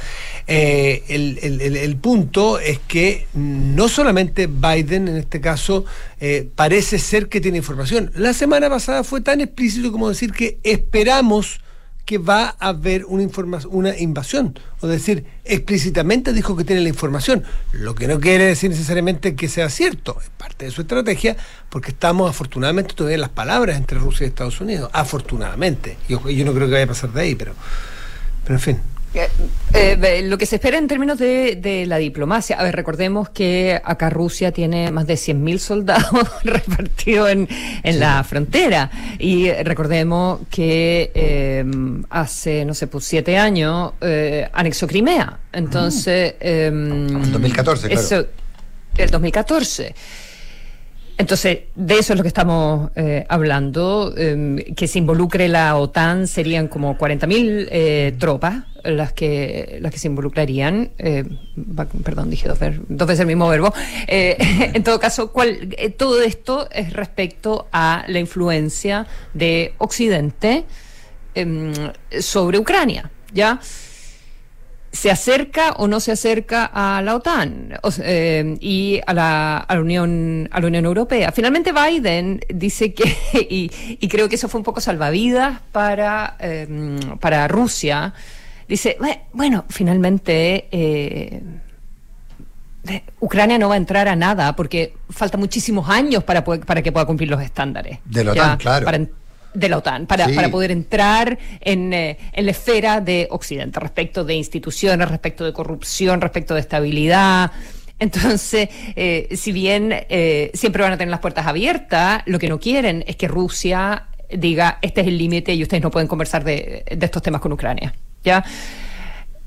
[0.45, 5.86] Eh, el, punto es que no solamente Biden, en este caso,
[6.19, 8.12] eh, parece ser que tiene información.
[8.15, 11.62] La semana pasada fue tan explícito como decir que esperamos
[12.06, 13.28] que va a haber una,
[13.70, 14.60] una invasión.
[14.82, 19.48] O decir, explícitamente dijo que tiene la información, lo que no quiere decir necesariamente que
[19.48, 21.38] sea cierto, es parte de su estrategia,
[21.70, 25.98] porque estamos afortunadamente todavía en las palabras entre Rusia y Estados Unidos, afortunadamente.
[26.10, 27.54] Yo, yo no creo que vaya a pasar de ahí, pero,
[28.44, 28.92] pero en fin.
[29.15, 29.30] Eh,
[29.73, 34.10] eh, lo que se espera en términos de, la diplomacia, a ver, recordemos que acá
[34.10, 37.47] Rusia tiene más de 100.000 soldados repartidos en,
[37.99, 38.89] la frontera.
[39.19, 41.65] Y recordemos que eh,
[42.10, 43.93] hace, no sé, pues siete años
[44.54, 45.39] anexó Crimea.
[45.52, 46.36] Entonces...
[46.39, 48.26] en 2014, eso,
[48.97, 49.93] El 2014.
[51.17, 54.13] Entonces, de eso es lo que estamos eh, hablando.
[54.17, 59.99] Em, que se involucre la OTAN serían como 40.000 eh, tropas las que las que
[59.99, 60.91] se involucrarían.
[60.97, 61.23] Eh,
[62.04, 63.73] perdón, dije dos, dos, veces el mismo verbo.
[64.08, 70.65] en todo caso, ¿cuál, todo esto es respecto a la influencia de Occidente
[71.36, 71.73] em,
[72.19, 73.10] sobre Ucrania.
[73.34, 73.60] ¿Ya?
[74.93, 79.82] Se acerca o no se acerca a la OTAN eh, y a la, a la,
[79.82, 81.32] Unión a la Unión Europea.
[81.32, 83.03] Finalmente Biden dice que
[83.34, 88.13] y, creo que eso fue un poco salvavidas para em, para Rusia.
[88.67, 88.97] Dice
[89.34, 91.41] bueno finalmente eh,
[93.19, 97.08] Ucrania no va a entrar a nada porque falta muchísimos años para, para que pueda
[97.08, 97.97] cumplir los estándares.
[98.06, 99.08] De la OTAN, claro
[99.54, 104.24] de la OTAN para, para poder entrar en, eh, en, la esfera de Occidente respecto
[104.24, 107.52] de instituciones, respecto de corrupción, respecto de estabilidad.
[108.00, 112.60] Entonces, eh, si bien eh, siempre van a tener las puertas abiertas, lo que no
[112.60, 116.84] quieren es que Rusia diga este es el límite y ustedes no pueden conversar de,
[116.89, 117.94] de estos temas con Ucrania.
[118.24, 118.44] ¿Ya?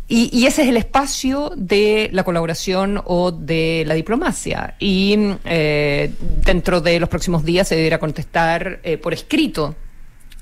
[0.08, 4.76] Y, y, ese es el espacio de la colaboración o de la diplomacia.
[4.78, 6.12] Y eh,
[6.44, 9.74] dentro de los próximos días se deberá contestar eh, por escrito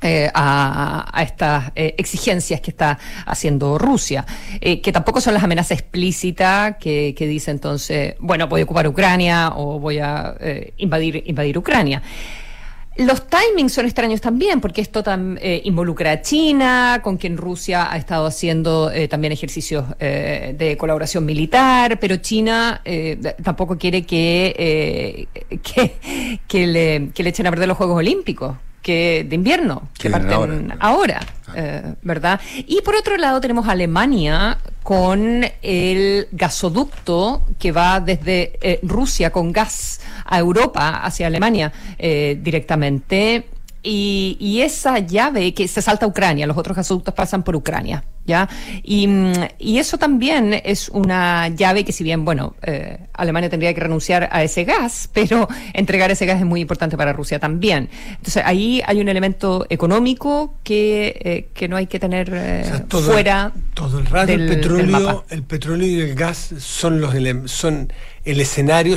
[0.05, 4.27] eh, a, estas eh, exigencias que está haciendo Rusia,
[4.61, 9.53] eh, que tampoco son las amenazas explícitas que, dice entonces, bueno, voy a ocupar Ucrania
[9.57, 10.37] o voy a
[10.77, 12.03] invadir, invadir Ucrania.
[12.97, 15.03] Los timings son extraños también, porque esto
[15.65, 22.19] involucra a China, con quien Rusia ha estado haciendo también ejercicios de colaboración militar, pero
[22.19, 22.83] China
[23.43, 25.27] tampoco quiere que,
[26.53, 31.21] le, que le echen a perder los Juegos Olímpicos que de invierno, que, parten ahora,
[31.49, 31.53] ah.
[31.57, 32.39] eh, ¿verdad?
[32.55, 39.53] Y por otro lado tenemos Alemania con el gasoducto que va desde eh, Rusia con
[39.53, 43.49] gas a Europa hacia Alemania eh, directamente
[43.83, 48.49] y, esa llave que se salta a Ucrania, los otros gasoductos pasan por Ucrania, ¿ya?
[48.83, 49.09] Y,
[49.85, 54.43] eso también es una llave que si bien, bueno, eh, Alemania tendría que renunciar a
[54.43, 57.89] ese gas, pero entregar ese gas es muy importante para Rusia también.
[58.11, 63.53] Entonces ahí hay un elemento económico que, eh, no hay que tener eh, fuera.
[63.75, 67.15] Todo el rato el petróleo, el petróleo y el gas son los
[67.51, 67.93] son
[68.25, 68.97] el escenario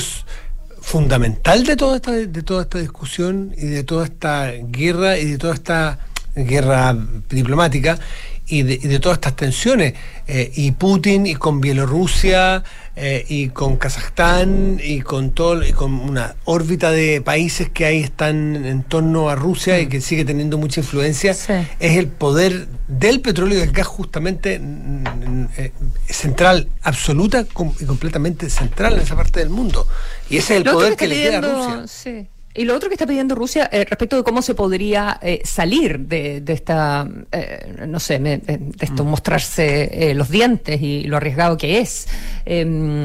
[0.82, 5.38] fundamental de toda esta, de toda esta discusión y de toda esta guerra y de
[5.38, 6.00] toda esta
[6.36, 6.96] guerra
[7.30, 8.00] diplomática
[8.48, 9.94] y de, todas estas tensiones.
[10.28, 12.64] Eh, y Putin y con Bielorrusia
[12.96, 18.00] eh, y con Kazajstán y con todo y con una órbita de países que ahí
[18.00, 23.22] están en torno a Rusia y que sigue teniendo mucha influencia, es el poder del
[23.22, 25.72] petróleo y del gas justamente mm, mm, eh,
[26.08, 29.88] central, absoluta y completamente central en esa parte del mundo.
[30.30, 31.42] Y ese es el poder que, le queda a
[31.86, 32.28] Rusia.
[32.58, 36.00] Y lo otro que está pidiendo Rusia eh, respecto de cómo se podría eh, salir
[36.00, 39.08] de, esta, eh, no sé, de esto, mm.
[39.08, 42.08] mostrarse los dientes y lo arriesgado que es.
[42.50, 43.04] Em,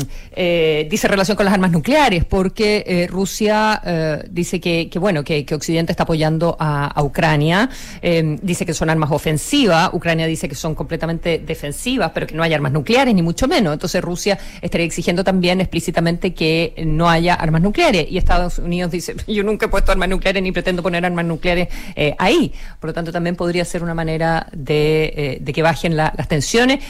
[0.89, 3.83] dice relación con las armas nucleares, porque Rusia
[4.31, 7.69] dice que, bueno, que, Occidente está apoyando a, Ucrania,
[8.01, 12.43] em, dice que son armas ofensivas, Ucrania dice que son completamente defensivas, pero que no
[12.43, 13.73] hay armas nucleares, ni mucho menos.
[13.73, 18.07] Entonces Rusia estaría exigiendo también explícitamente que no haya armas nucleares.
[18.11, 22.15] Y Estados Unidos dice, nunca he puesto armas nucleares ni pretendo poner armas nucleares eh,
[22.19, 22.53] ahí.
[22.81, 26.81] Por lo tanto, también podría ser una manera de, eh, que bajen las tensiones.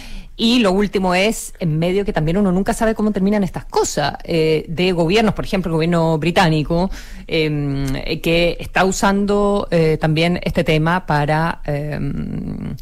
[0.42, 4.14] Y lo último es, en medio que también uno nunca sabe cómo terminan estas cosas,
[4.24, 6.90] eh, de gobiernos, por ejemplo, el gobierno británico,
[7.28, 7.86] em,
[8.20, 9.68] que está usando
[10.00, 12.74] también este tema para em,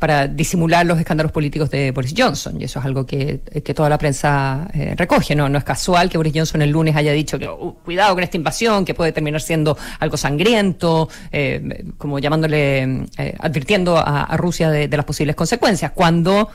[0.00, 2.58] para disimular los escándalos políticos de Boris Johnson.
[2.58, 3.42] Y eso es algo que,
[3.74, 5.36] toda la prensa eh, recoge.
[5.36, 5.48] ¿no?
[5.48, 8.38] no es casual que Boris Johnson el lunes haya dicho que uh, cuidado con esta
[8.38, 14.88] invasión, que puede terminar siendo algo sangriento, eh, como llamándole, eh, advirtiendo a, Rusia de,
[14.88, 15.92] las posibles consecuencias.
[15.92, 16.48] Cuando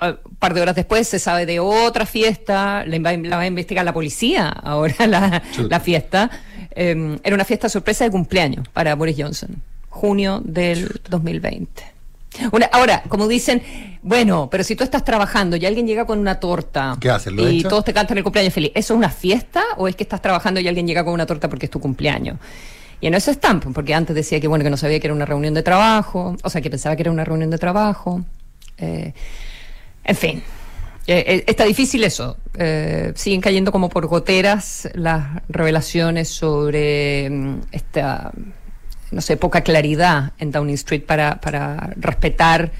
[0.00, 3.92] un par de horas después se sabe de otra fiesta, la, va a investigar la
[3.92, 6.30] policía ahora la, la fiesta.
[6.74, 12.00] era una fiesta sorpresa de cumpleaños para Boris Johnson, junio del 2020
[12.72, 13.62] ahora, como dicen,
[14.02, 16.96] bueno, pero si tú estás trabajando y alguien llega con una torta
[17.36, 20.22] y todos te cantan el cumpleaños feliz, ¿eso es una fiesta o es que estás
[20.22, 22.38] trabajando y alguien llega con una torta porque es tu cumpleaños?
[23.00, 25.24] Y en eso están, porque antes decía que bueno que no sabía que era una
[25.24, 28.22] reunión de trabajo, o sea que pensaba que era una reunión de trabajo.
[28.78, 29.14] Eh,
[30.10, 30.42] en fin.
[31.06, 32.36] Eh, eh, está difícil eso.
[32.54, 38.32] Eh, siguen cayendo como por goteras las revelaciones sobre mm, esta,
[39.12, 42.72] no sé, poca claridad en Downing Street para, para respetar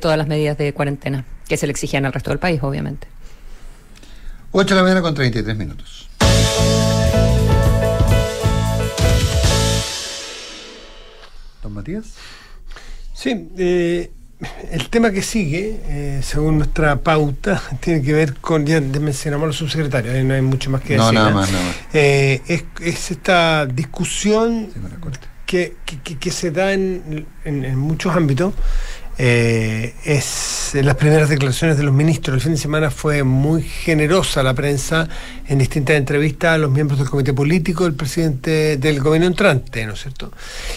[0.00, 3.06] todas las medidas de cuarentena que se le exigían al resto del país, obviamente.
[4.50, 6.08] 8 de la mañana con 33 minutos.
[11.62, 12.14] Don Matías.
[13.16, 14.10] Sí, eh,
[14.70, 19.46] el tema que sigue, eh, según nuestra pauta, tiene que ver con, ya mencionamos a
[19.48, 21.06] los subsecretarios, no hay mucho más que decir.
[21.06, 21.76] No, nada más, nada más.
[21.94, 24.68] Eh, es, es, esta discusión
[25.46, 28.52] que, que, que, se da en, en, en muchos ámbitos
[29.18, 32.34] eh, es las primeras declaraciones de los ministros.
[32.34, 35.08] El fin de semana fue muy generosa la prensa
[35.48, 39.94] en distintas entrevistas a los miembros del comité político del presidente del gobierno entrante, ¿no
[39.94, 40.32] es cierto?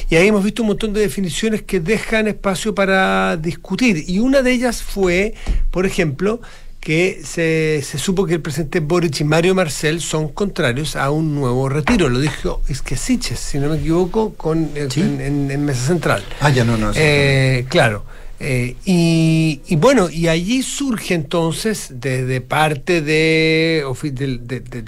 [0.10, 4.06] Y ahí hemos visto un montón de definiciones que dejan espacio para discutir.
[4.08, 5.34] Y una de ellas fue,
[5.72, 6.40] por ejemplo,
[6.80, 11.36] que se, se, supo que el presidente Boric y Mario Marcel son contrarios a un
[11.36, 12.08] nuevo retiro.
[12.08, 12.62] Lo dijo
[12.96, 16.24] Siches, si no me equivoco, con, en, en, Mesa Central.
[16.40, 16.92] Ah, ya no, no.
[16.96, 18.06] Eh, claro.
[18.42, 23.84] Eh, y, bueno, y allí surge entonces, desde parte de,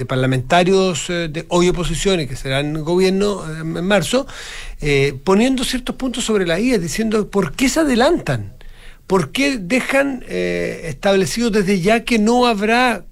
[0.07, 4.25] parlamentarios eh, de hoy oposición y que serán gobierno eh, en marzo,
[5.23, 8.53] poniendo ciertos puntos sobre la IA, diciendo por qué se adelantan,
[9.05, 13.03] por qué dejan establecido desde ya que no habrá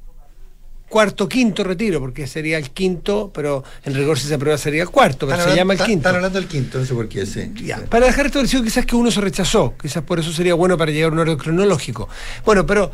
[0.89, 4.89] cuarto, quinto retiro, porque sería el quinto, pero en rigor si se aprueba sería el
[4.89, 5.99] cuarto, pero se llama el quinto.
[5.99, 7.53] Están hablando del quinto, no sé por qué, sí.
[7.89, 11.11] Para dejar establecido quizás que uno se rechazó, quizás por eso sería bueno para llegar
[11.11, 12.09] a un orden cronológico.
[12.43, 12.91] Bueno, pero...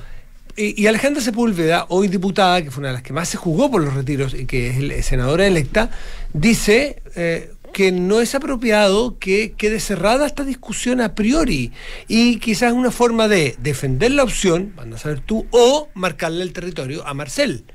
[0.58, 3.84] Y, Alejandra Sepúlveda, hoy diputada, que fue una de las que más se jugó por
[3.84, 5.89] los retiros y que es senadora electa,
[6.31, 11.73] dice eh, que no es apropiado que quede cerrada esta discusión a priori
[12.08, 16.53] y quizás una forma de defender la opción, van a saber tú, o marcarle el
[16.53, 17.65] territorio a Marcel.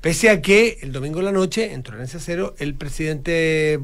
[0.00, 3.78] Pese a que el domingo en la noche, en Tolerancia Cero, el presidente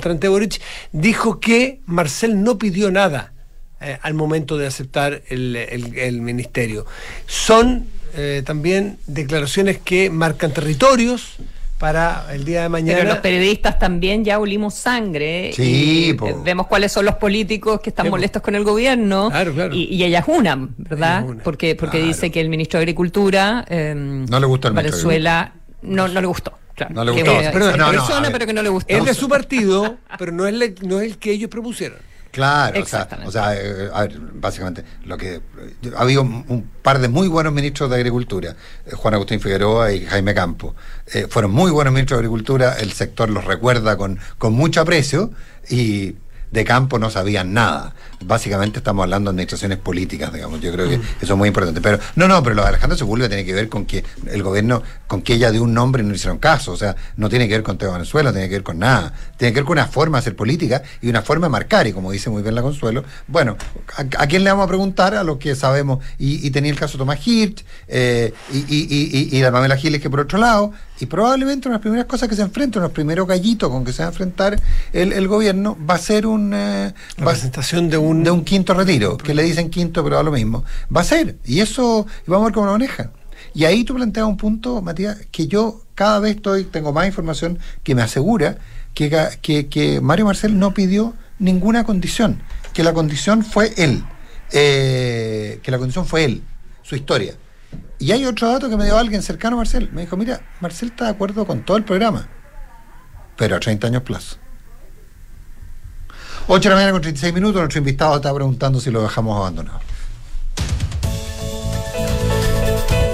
[0.00, 0.60] Trante Boric
[0.92, 3.32] dijo que Marcel no pidió nada
[3.80, 6.84] eh, al momento de aceptar el, ministerio.
[7.26, 11.38] Son eh, también declaraciones que marcan territorios
[11.78, 12.98] para el día de mañana.
[12.98, 15.52] Pero los periodistas también ya olimos sangre.
[15.52, 19.30] Sí, y vemos cuáles son los políticos que están molestos con el gobierno.
[19.30, 19.74] Claro, claro.
[19.74, 21.24] Y, y ella es una, ¿verdad?
[21.42, 23.64] porque porque dice que el ministro de Agricultura.
[23.68, 26.58] Eh, no le gusta el Venezuela no, no le gustó.
[26.74, 26.94] Claro.
[26.94, 27.32] No le gustó.
[27.52, 28.94] Pero, no, persona, pero que no le gustó.
[28.94, 31.98] Es de su partido, pero no es, no es el que ellos propusieron.
[32.32, 35.42] Claro, o sea, o sea eh, a ver, básicamente, lo que
[35.94, 40.06] ha habido un, par de muy buenos ministros de Agricultura, eh, Juan Agustín Figueroa y
[40.06, 40.74] Jaime Campo.
[41.12, 45.30] Eh, fueron muy buenos ministros de Agricultura, el sector los recuerda con, con mucho aprecio
[45.68, 46.14] y
[46.52, 47.94] de campo no sabían nada.
[48.24, 50.60] Básicamente estamos hablando de administraciones políticas, digamos.
[50.60, 51.02] Yo creo que mm.
[51.22, 51.80] eso es muy importante.
[51.80, 54.82] Pero no, no, pero lo de Alejandro Sepúlveda tiene que ver con que el gobierno,
[55.06, 56.72] con que ella dio un nombre y no hicieron caso.
[56.72, 59.12] O sea, no tiene que ver con Teo Venezuela, no tiene que ver con nada.
[59.38, 61.86] Tiene que ver con una forma de hacer política y una forma de marcar.
[61.86, 63.56] Y como dice muy bien la Consuelo, bueno,
[63.96, 65.14] ¿a, quién le vamos a preguntar?
[65.14, 66.04] A los que sabemos.
[66.18, 70.20] Y, tenía el caso Tomás Hirsch eh, y, y, y, la Pamela Giles, que por
[70.20, 73.68] otro lado, y probablemente una de las primeras cosas que se enfrentan, los primeros gallitos
[73.68, 74.62] con que se va a enfrentar
[74.92, 76.52] el, gobierno, va a ser un...
[76.54, 78.22] Eh, presentación de un...
[78.22, 80.64] De un quinto retiro, que le dicen quinto, pero a lo mismo.
[80.96, 81.38] Va a ser.
[81.44, 83.10] Y eso, y vamos a ver cómo lo maneja.
[83.52, 87.58] Y ahí tú planteas un punto, Matías, que yo cada vez estoy, tengo más información
[87.82, 88.58] que me asegura
[88.94, 89.10] que,
[89.42, 92.40] que, que Mario Marcel no pidió ninguna condición,
[92.74, 94.04] que la condición fue él,
[94.52, 96.44] eh, que la condición fue él,
[96.84, 97.34] su historia.
[97.98, 99.88] Y hay otro dato que me dio alguien cercano a Marcel.
[99.92, 102.28] Me dijo, mira, Marcel está de acuerdo con todo el programa,
[103.36, 104.36] pero a 30 años plazo.
[106.48, 109.80] 8 de la mañana con 36 minutos, nuestro invitado está preguntando si lo dejamos abandonado.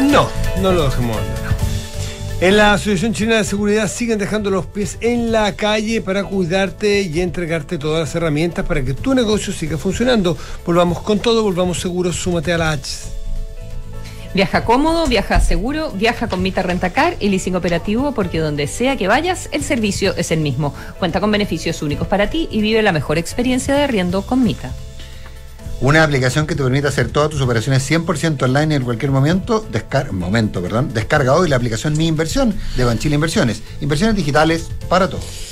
[0.00, 0.28] No,
[0.62, 1.38] no lo dejamos abandonado.
[2.40, 7.02] En la Asociación China de Seguridad siguen dejando los pies en la calle para cuidarte
[7.02, 10.38] y entregarte todas las herramientas para que tu negocio siga funcionando.
[10.64, 13.17] Volvamos con todo, volvamos seguros, súmate a la H.
[14.38, 19.08] Viaja cómodo, viaja seguro, viaja con Mita Rentacar y leasing operativo porque donde sea que
[19.08, 20.72] vayas, el servicio es el mismo.
[21.00, 24.70] Cuenta con beneficios únicos para ti y vive la mejor experiencia de arriendo con Mita.
[25.80, 30.12] Una aplicación que te permite hacer todas tus operaciones 100% online en cualquier momento, descarga,
[30.12, 33.64] momento, perdón, descarga hoy la aplicación Mi Inversión de Banchile Inversiones.
[33.80, 35.47] Inversiones digitales para todos.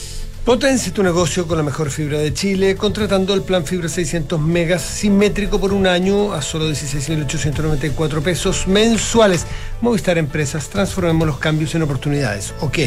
[0.46, 4.80] Potencia tu negocio con la mejor fibra de Chile, contratando el plan fibra 600 megas
[4.80, 9.44] simétrico por un año a solo 16.894 pesos mensuales.
[9.80, 12.54] Movistar Empresas, transformemos los cambios en oportunidades.
[12.60, 12.78] Ok.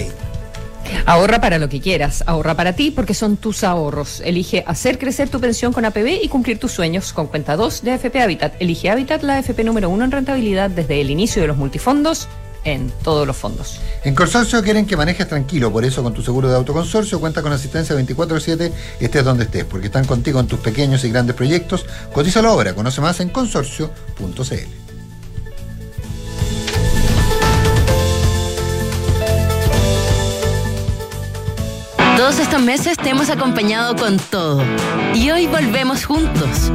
[1.06, 4.22] Ahorra para lo que quieras, ahorra para ti porque son tus ahorros.
[4.24, 7.92] Elige hacer crecer tu pensión con APB y cumplir tus sueños con cuenta 2 de
[7.92, 8.54] AFP Habitat.
[8.62, 12.30] Elige Habitat, la AFP número 1 en rentabilidad desde el inicio de los multifondos
[12.64, 13.80] en todos los fondos.
[14.04, 17.52] En Consorcio quieren que manejes tranquilo, por eso con tu seguro de autoconsorcio cuenta con
[17.52, 21.86] asistencia 24/7, estés donde estés, porque están contigo en tus pequeños y grandes proyectos.
[22.14, 24.90] Cotiza la obra, conoce más en consorcio.cl.
[32.18, 34.62] Todos estos meses te hemos acompañado con todo
[35.16, 36.70] y hoy volvemos juntos.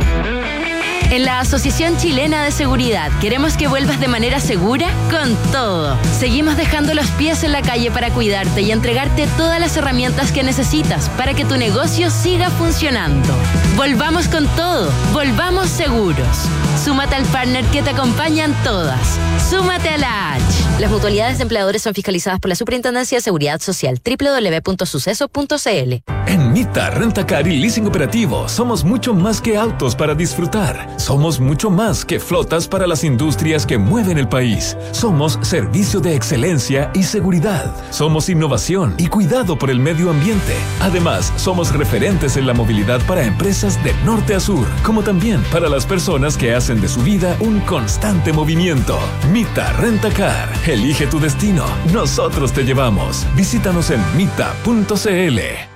[1.14, 5.96] En la Asociación Chilena de Seguridad queremos que vuelvas de manera segura con todo.
[6.18, 10.42] Seguimos dejando los pies en la calle para cuidarte y entregarte todas las herramientas que
[10.42, 13.32] necesitas para que tu negocio siga funcionando.
[13.76, 16.48] Volvamos con todo, volvamos seguros.
[16.82, 19.18] Súmate al partner que te acompañan todas.
[19.48, 20.44] Súmate a la H.
[20.80, 25.94] Las mutualidades de empleadores son fiscalizadas por la Superintendencia de Seguridad Social www.suceso.cl.
[26.26, 30.88] En Mita, Rentacar y Leasing Operativo somos mucho más que autos para disfrutar.
[30.98, 34.76] Somos mucho más que flotas para las industrias que mueven el país.
[34.90, 37.72] Somos servicio de excelencia y seguridad.
[37.90, 40.56] Somos innovación y cuidado por el medio ambiente.
[40.80, 45.68] Además, somos referentes en la movilidad para empresas de norte a sur, como también para
[45.68, 48.98] las personas que hacen de su vida un constante movimiento.
[49.30, 50.48] Mita Rentacar.
[50.66, 51.66] Elige tu destino.
[51.92, 53.26] Nosotros te llevamos.
[53.36, 55.73] Visítanos en mita.cl.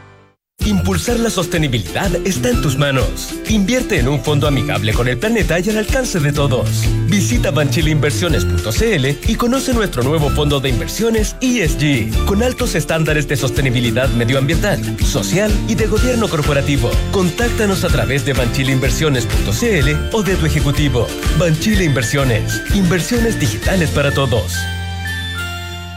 [0.69, 3.33] Impulsar la sostenibilidad está en tus manos.
[3.49, 6.85] Invierte en un fondo amigable con el planeta y al alcance de todos.
[7.07, 14.11] Visita banchileinversiones.cl y conoce nuestro nuevo fondo de inversiones ESG, con altos estándares de sostenibilidad
[14.11, 16.91] medioambiental, social y de gobierno corporativo.
[17.13, 21.07] Contáctanos a través de banchileinversiones.cl o de tu ejecutivo.
[21.39, 22.63] Banchile Inversiones.
[22.75, 24.53] Inversiones digitales para todos.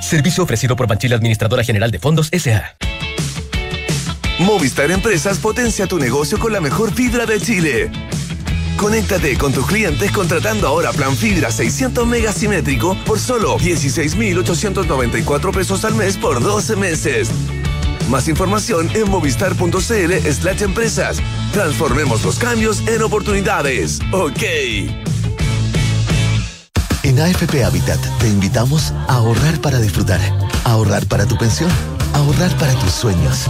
[0.02, 2.78] Servicio ofrecido por Banchile Administradora General de Fondos S.A.
[4.42, 7.92] Movistar Empresas potencia tu negocio con la mejor fibra de Chile.
[8.76, 15.94] Conéctate con tus clientes contratando ahora plan fibra 600 megasimétrico por solo 16,894 pesos al
[15.94, 17.30] mes por 12 meses.
[18.10, 21.18] Más información en movistar.cl slash empresas.
[21.54, 24.00] Transformemos los cambios en oportunidades.
[24.12, 24.42] Ok.
[27.04, 30.20] En AFP Habitat te invitamos a ahorrar para disfrutar,
[30.64, 31.70] ahorrar para tu pensión,
[32.14, 33.48] ahorrar para tus sueños.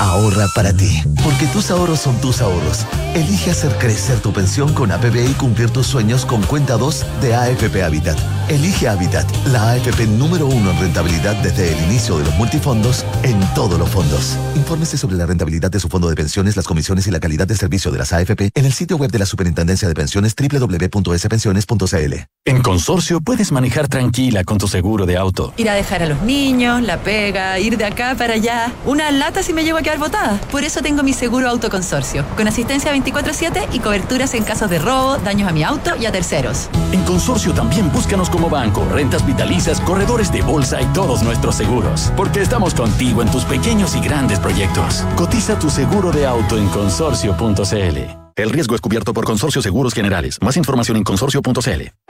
[0.00, 2.86] Ahorra para ti, porque tus ahorros son tus ahorros.
[3.14, 7.34] Elige hacer crecer tu pensión con APB y cumplir tus sueños con cuenta 2 de
[7.34, 8.18] AFP Habitat.
[8.50, 13.38] Elige Habitat, la AFP número uno en rentabilidad desde el inicio de los multifondos en
[13.54, 14.36] todos los fondos.
[14.56, 17.54] Infórmese sobre la rentabilidad de su fondo de pensiones, las comisiones y la calidad de
[17.54, 22.14] servicio de las AFP en el sitio web de la Superintendencia de Pensiones www.spensiones.cl.
[22.44, 25.54] En Consorcio puedes manejar tranquila con tu seguro de auto.
[25.56, 28.72] Ir a dejar a los niños, la pega, ir de acá para allá.
[28.84, 30.40] Una lata si me llevo a quedar botada.
[30.50, 35.18] Por eso tengo mi seguro autoconsorcio, con asistencia 24-7 y coberturas en casos de robo,
[35.18, 36.68] daños a mi auto y a terceros.
[36.90, 42.12] En Consorcio también búscanos banco, rentas vitalizas, corredores de bolsa y todos nuestros seguros.
[42.16, 45.04] Porque estamos contigo en tus pequeños y grandes proyectos.
[45.16, 48.20] Cotiza tu seguro de auto en consorcio.cl.
[48.36, 50.38] El riesgo es cubierto por Consorcio Seguros Generales.
[50.40, 52.09] Más información en consorcio.cl.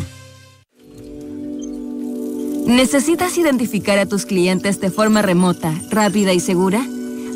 [2.71, 6.81] ¿Necesitas identificar a tus clientes de forma remota, rápida y segura?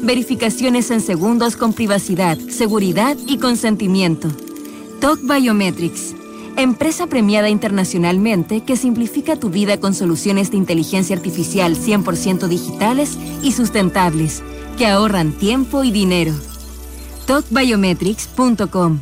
[0.01, 4.29] Verificaciones en segundos con privacidad, seguridad y consentimiento.
[5.01, 6.15] TOC Biometrics,
[6.55, 13.51] empresa premiada internacionalmente que simplifica tu vida con soluciones de inteligencia artificial 100% digitales y
[13.51, 14.41] sustentables,
[14.77, 16.33] que ahorran tiempo y dinero
[17.25, 19.01] talkbiometrics.com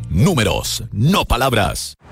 [0.11, 1.97] números, no palabras.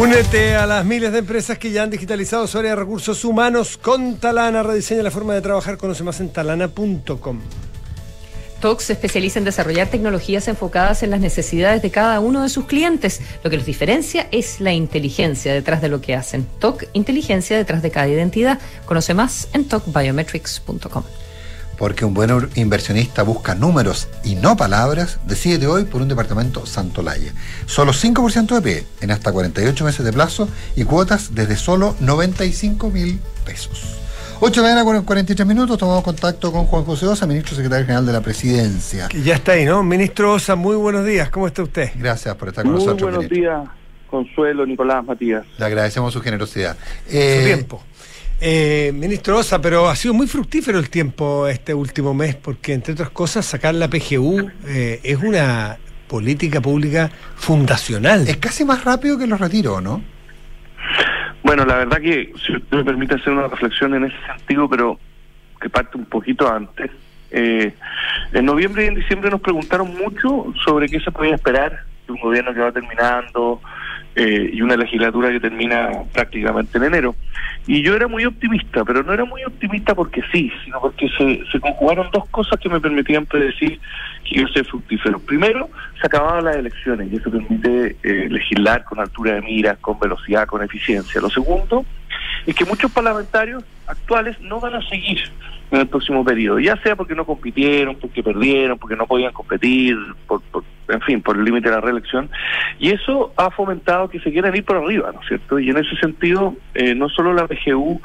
[0.00, 3.76] Únete a las miles de empresas que ya han digitalizado su área de recursos humanos
[3.76, 4.62] con Talana.
[4.62, 5.76] Rediseña la forma de trabajar.
[5.76, 7.40] Conoce más en talana.com.
[8.60, 12.64] TOC se especializa en desarrollar tecnologías enfocadas en las necesidades de cada uno de sus
[12.64, 13.20] clientes.
[13.44, 16.46] Lo que los diferencia es la inteligencia detrás de lo que hacen.
[16.60, 18.58] TOC, inteligencia detrás de cada identidad.
[18.86, 21.04] Conoce más en tocbiometrics.com.
[21.80, 27.32] Porque un buen inversionista busca números y no palabras, decide hoy por un departamento Santolaya.
[27.64, 32.90] Solo 5% de P en hasta 48 meses de plazo y cuotas desde solo 95
[32.90, 33.96] mil pesos.
[34.40, 38.04] 8 de la mañana, 43 minutos, tomamos contacto con Juan José Osa, ministro secretario general
[38.04, 39.08] de la presidencia.
[39.08, 39.82] Que ya está ahí, ¿no?
[39.82, 41.92] Ministro Osa, muy buenos días, ¿cómo está usted?
[41.94, 43.10] Gracias por estar con muy nosotros.
[43.10, 43.68] Buenos días,
[44.10, 45.46] Consuelo, Nicolás, Matías.
[45.56, 46.76] Le agradecemos su generosidad.
[47.08, 47.82] Eh, su tiempo.
[48.42, 52.94] Eh, ministro Osa, pero ha sido muy fructífero el tiempo este último mes, porque entre
[52.94, 55.76] otras cosas, sacar la PGU eh, es una
[56.08, 58.26] política pública fundacional.
[58.26, 60.02] Es casi más rápido que los retiros, ¿no?
[61.42, 64.98] Bueno, la verdad que, si usted me permite hacer una reflexión en ese sentido, pero
[65.60, 66.90] que parte un poquito antes.
[67.30, 67.74] Eh,
[68.32, 72.20] en noviembre y en diciembre nos preguntaron mucho sobre qué se podía esperar de un
[72.20, 73.60] gobierno que va terminando
[74.16, 77.14] eh, y una legislatura que termina prácticamente en enero.
[77.66, 81.44] Y yo era muy optimista, pero no era muy optimista porque sí, sino porque se,
[81.50, 83.78] se conjugaron dos cosas que me permitían predecir
[84.24, 85.18] que iba a ser fructífero.
[85.20, 85.68] Primero,
[86.00, 90.46] se acababan las elecciones y eso permite eh, legislar con altura de miras, con velocidad,
[90.46, 91.20] con eficiencia.
[91.20, 91.84] Lo segundo
[92.46, 95.20] es que muchos parlamentarios actuales no van a seguir
[95.70, 99.96] en el próximo periodo, ya sea porque no compitieron, porque perdieron, porque no podían competir,
[100.26, 100.42] por,
[100.90, 102.28] en fin, por el límite de la reelección,
[102.78, 105.58] y eso ha fomentado que se quieran ir por arriba, ¿no es cierto?
[105.58, 108.00] Y en ese sentido, eh, no solo la PGU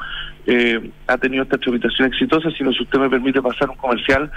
[0.46, 4.30] eh, ha tenido esta tramitación exitosa, sino si usted me permite pasar un comercial,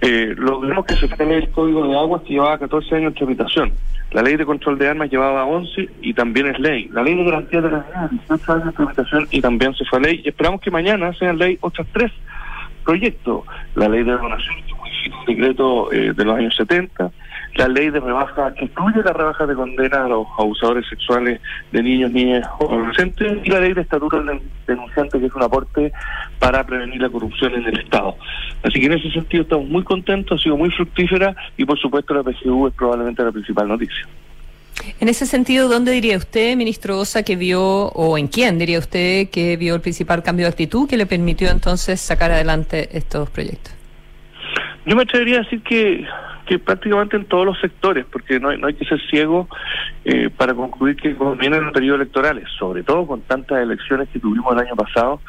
[0.00, 3.72] eh, logramos que se frene el Código de Aguas que llevaba 14 años en tramitación.
[4.12, 6.88] La ley de control de armas llevaba 11 y también es ley.
[6.92, 9.98] La ley de garantía de la vida 18 años de tramitación y también se fue
[9.98, 10.22] a ley.
[10.24, 12.10] Y esperamos que mañana sean ley otras tres
[12.84, 13.44] proyectos.
[13.74, 17.10] La ley de donación, que un decreto eh, de los años 70,
[17.54, 21.40] la ley de rebaja, que incluye la rebaja de condena a los abusadores sexuales
[21.72, 25.42] de niños, niñas o adolescentes, y la ley de estatuto del denunciante, que es un
[25.42, 25.92] aporte
[26.38, 28.16] para prevenir la corrupción en el Estado.
[28.62, 32.14] Así que en ese sentido estamos muy contentos, ha sido muy fructífera y por supuesto
[32.14, 34.06] la PGU es probablemente la principal noticia.
[34.98, 39.28] En ese sentido, ¿dónde diría usted, ministro Osa, que vio, o en quién diría usted
[39.28, 43.74] que vio el principal cambio de actitud que le permitió entonces sacar adelante estos proyectos?
[44.86, 46.06] Yo me atrevería a decir que
[46.50, 49.48] que prácticamente en todos los sectores, porque no no hay que ser ciego
[50.04, 54.52] eh, para concluir que vienen los periodos electorales, sobre todo con tantas elecciones que tuvimos
[54.54, 55.20] el año pasado,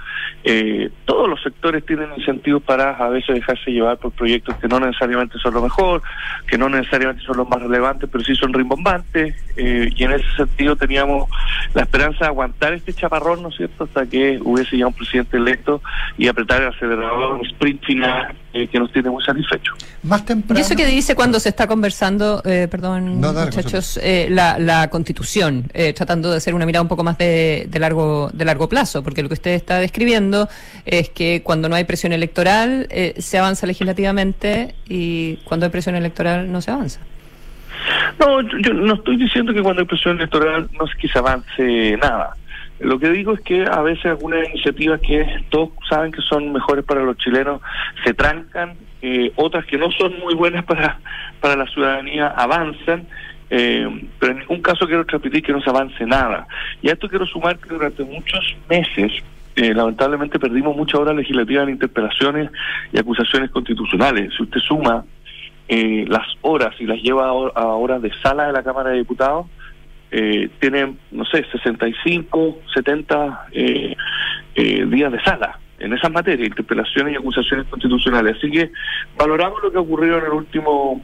[0.43, 4.79] eh, todos los sectores tienen incentivos para a veces dejarse llevar por proyectos que no
[4.79, 6.01] necesariamente son lo mejor,
[6.47, 10.25] que no necesariamente son los más relevantes, pero sí son rimbombantes, eh, y en ese
[10.35, 11.29] sentido teníamos
[11.75, 15.37] la esperanza de aguantar este chaparrón, ¿no es cierto?, hasta que hubiese ya un presidente
[15.37, 15.83] electo
[16.17, 19.77] y apretar el acelerador, un sprint final que nos tiene muy satisfechos.
[20.03, 20.59] Más temprano.
[20.59, 25.65] ¿Y eso que dice cuando se está conversando, eh, perdón, muchachos, eh, la, la, constitución,
[25.73, 29.03] eh, tratando de hacer una mirada un poco más de, de, largo, de largo plazo?
[29.03, 30.49] Porque lo que usted está describiendo
[30.85, 32.87] es que cuando no hay presión electoral
[33.17, 36.99] se avanza legislativamente y cuando hay presión electoral no se avanza.
[38.19, 41.97] No, yo no estoy diciendo que cuando hay presión electoral no es que se avance
[42.01, 42.35] nada.
[42.81, 46.83] Lo que digo es que a veces algunas iniciativas que todos saben que son mejores
[46.83, 47.61] para los chilenos
[48.03, 50.99] se trancan, eh, otras que no son muy buenas para,
[51.39, 53.05] para la ciudadanía avanzan,
[53.51, 56.47] eh, pero en ningún caso quiero transmitir que no se avance nada.
[56.81, 59.11] Y a esto quiero sumar que durante muchos meses
[59.55, 62.49] eh, lamentablemente perdimos muchas horas legislativas en interpelaciones
[62.91, 64.33] y acusaciones constitucionales.
[64.35, 65.05] Si usted suma
[65.67, 69.45] las horas y las lleva a horas de sala de la Cámara de Diputados,
[70.11, 73.95] eh, tienen, no sé, 65, 70 eh,
[74.55, 78.37] eh, días de sala en esas materias, interpelaciones y acusaciones constitucionales.
[78.37, 78.71] Así que
[79.17, 81.01] valoramos lo que ha ocurrido en el último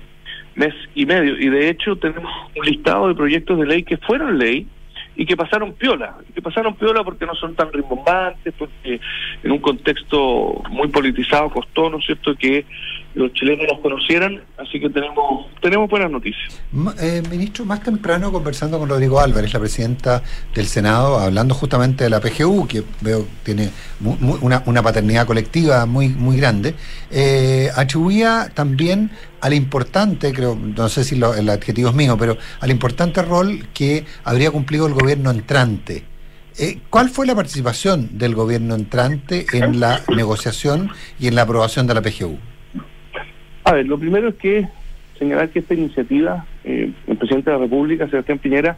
[0.56, 4.40] mes y medio y de hecho tenemos un listado de proyectos de ley que fueron
[4.40, 4.68] ley
[5.16, 9.00] y que pasaron piola, que pasaron piola porque no son tan rimbombantes, porque
[9.44, 12.66] en un contexto muy politizado costó, ¿no es cierto?, que
[13.16, 16.62] los chilenos nos conocieran, así que tenemos tenemos buenas noticias.
[17.00, 20.22] Eh, ministro, más temprano conversando con Rodrigo Álvarez, la presidenta
[20.54, 23.70] del Senado, hablando justamente de la PGU, que veo tiene
[24.42, 26.76] una, una, paternidad colectiva muy, muy grande,
[27.12, 32.72] eh, atribuía también al importante, creo, no sé si el adjetivo es mío, pero al
[32.72, 36.04] importante rol que habría cumplido el gobierno entrante.
[36.60, 40.90] Eh, ¿Cuál fue la participación del gobierno entrante en la negociación
[41.20, 42.40] y en la aprobación de la PGU?
[43.68, 44.66] A ver, lo primero es que
[45.20, 48.78] señalar que esta iniciativa, eh, el presidente de la República, Sebastián Piñera,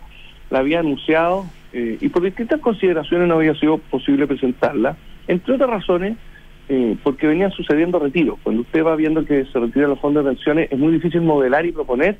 [0.49, 5.69] la había anunciado eh, y por distintas consideraciones no había sido posible presentarla, entre otras
[5.69, 6.17] razones
[6.69, 8.39] eh, porque venían sucediendo retiros.
[8.41, 11.67] Cuando usted va viendo que se retiran los fondos de pensiones, es muy difícil modelar
[11.67, 12.17] y proponer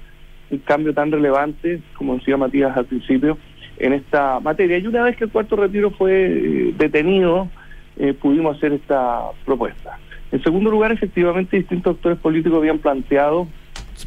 [0.52, 3.40] un cambio tan relevante, como decía Matías al principio,
[3.80, 4.78] en esta materia.
[4.78, 7.48] Y una vez que el cuarto retiro fue detenido,
[8.22, 9.98] pudimos hacer esta propuesta.
[10.32, 13.48] En segundo lugar, efectivamente, distintos actores políticos habían planteado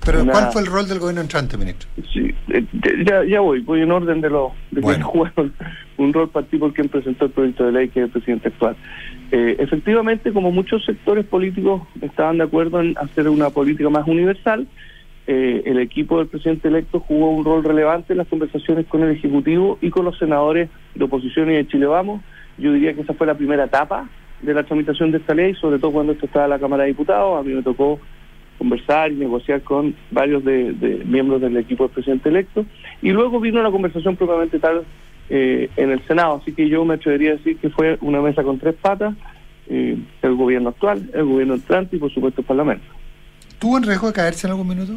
[0.05, 1.89] pero ¿cuál fue el rol del gobierno entrante, ministro?
[2.13, 2.65] Sí, eh,
[3.05, 5.07] ya, ya voy, voy en orden de lo de bueno.
[5.09, 5.53] jugaron
[5.99, 8.49] un rol para ti por quien presentó el proyecto de ley que es el presidente
[8.49, 8.77] actual.
[9.31, 14.67] Eh, efectivamente, como muchos sectores políticos estaban de acuerdo en hacer una política más universal,
[15.27, 19.11] eh, el equipo del presidente electo jugó un rol relevante en las conversaciones con el
[19.11, 22.23] Ejecutivo y con los senadores de oposición y de Chile Vamos.
[22.59, 24.09] Yo diría que esa fue la primera etapa
[24.43, 26.91] de la tramitación de esta ley, sobre todo cuando esto estaba en la Cámara de
[26.91, 27.39] Diputados.
[27.39, 27.99] A mí me tocó
[28.59, 32.65] conversar y negociar con varios de, miembros del equipo del presidente electo.
[33.01, 34.85] Y luego vino la conversación propiamente tal
[35.31, 36.41] eh, en el Senado.
[36.43, 39.15] Así que yo me atrevería a decir que fue una mesa con tres patas,
[39.69, 42.85] eh, el gobierno actual, el gobierno entrante y por supuesto el Parlamento.
[43.59, 44.93] ¿Tuvo en riesgo de caerse en algún minuto?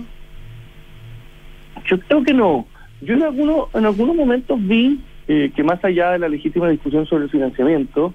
[1.87, 2.65] Yo creo que no.
[3.01, 7.05] Yo en algunos, en algunos momentos vi eh, que más allá de la legítima discusión
[7.05, 8.13] sobre el financiamiento,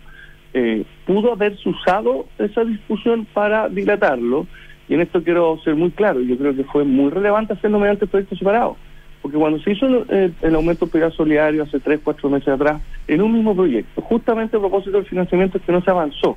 [1.06, 4.46] pudo haberse usado esa discusión para dilatarlo
[4.90, 8.08] y en esto quiero ser muy claro, yo creo que fue muy relevante hacerlo mediante
[8.08, 8.76] proyectos separados.
[9.22, 13.32] Porque cuando se hizo el, aumento del solidario hace tres, cuatro meses atrás, en un
[13.32, 16.36] mismo proyecto, justamente a propósito del financiamiento es que no se avanzó.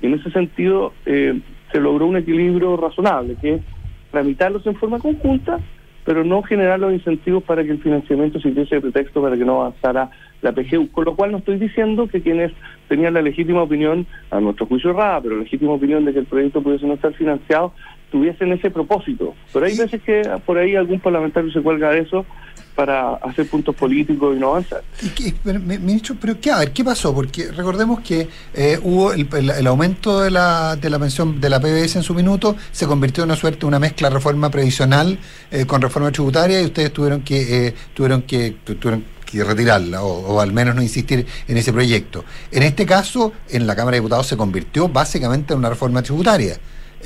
[0.00, 1.40] Y en ese sentido eh,
[1.70, 3.62] se logró un equilibrio razonable, que es
[4.10, 5.58] tramitarlos en forma conjunta,
[6.04, 9.60] pero no generar los incentivos para que el financiamiento sirviese de pretexto para que no
[9.60, 10.10] avanzara
[10.42, 10.90] la PGU.
[10.90, 12.52] Con lo cual no estoy diciendo que quienes
[12.88, 16.26] tenían la legítima opinión, a nuestro juicio errada, pero la legítima opinión de que el
[16.26, 17.72] proyecto pudiese no estar financiado,
[18.10, 19.34] tuviesen ese propósito.
[19.52, 22.26] Pero hay veces que por ahí algún parlamentario se cuelga de eso
[22.74, 24.82] para hacer puntos políticos y no avanzar.
[25.02, 27.14] Y ministro, pero ¿qué, a ver, ¿qué pasó?
[27.14, 31.96] Porque recordemos que eh, hubo el, aumento de la, de la pensión de la PBS
[31.96, 35.18] en su minuto, se convirtió en una suerte, una mezcla reforma previsional
[35.50, 40.34] eh, con reforma tributaria y ustedes tuvieron que, eh, tuvieron que, tuvieron que retirarla o,
[40.34, 42.24] o, al menos no insistir en ese proyecto.
[42.50, 46.56] En este caso, en la Cámara de Diputados se convirtió básicamente en una reforma tributaria.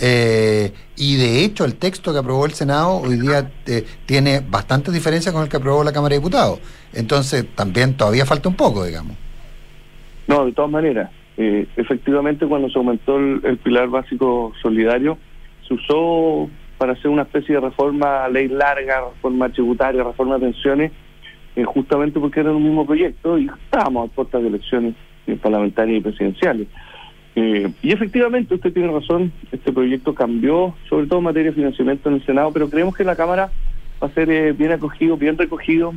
[0.01, 4.93] Eh, y de hecho el texto que aprobó el Senado hoy día eh, tiene bastantes
[4.93, 6.61] diferencias con el que aprobó la Cámara de Diputados.
[6.93, 9.17] Entonces también todavía falta un poco, digamos.
[10.27, 11.11] No, de todas maneras.
[11.37, 15.19] Eh, efectivamente, cuando se aumentó el, pilar básico solidario,
[15.67, 16.49] se usó
[16.79, 20.93] para hacer una especie de reforma ley larga, reforma tributaria, reforma de pensiones,
[21.63, 24.95] justamente porque era un mismo proyecto y estábamos a puertas de elecciones
[25.41, 26.69] parlamentarias y presidenciales.
[27.37, 32.09] Eh, y efectivamente, usted tiene razón, este proyecto cambió, sobre todo en materia de financiamiento
[32.09, 33.51] en el Senado, pero creemos que la Cámara
[34.03, 35.95] va a ser eh, bien acogido, bien recogido.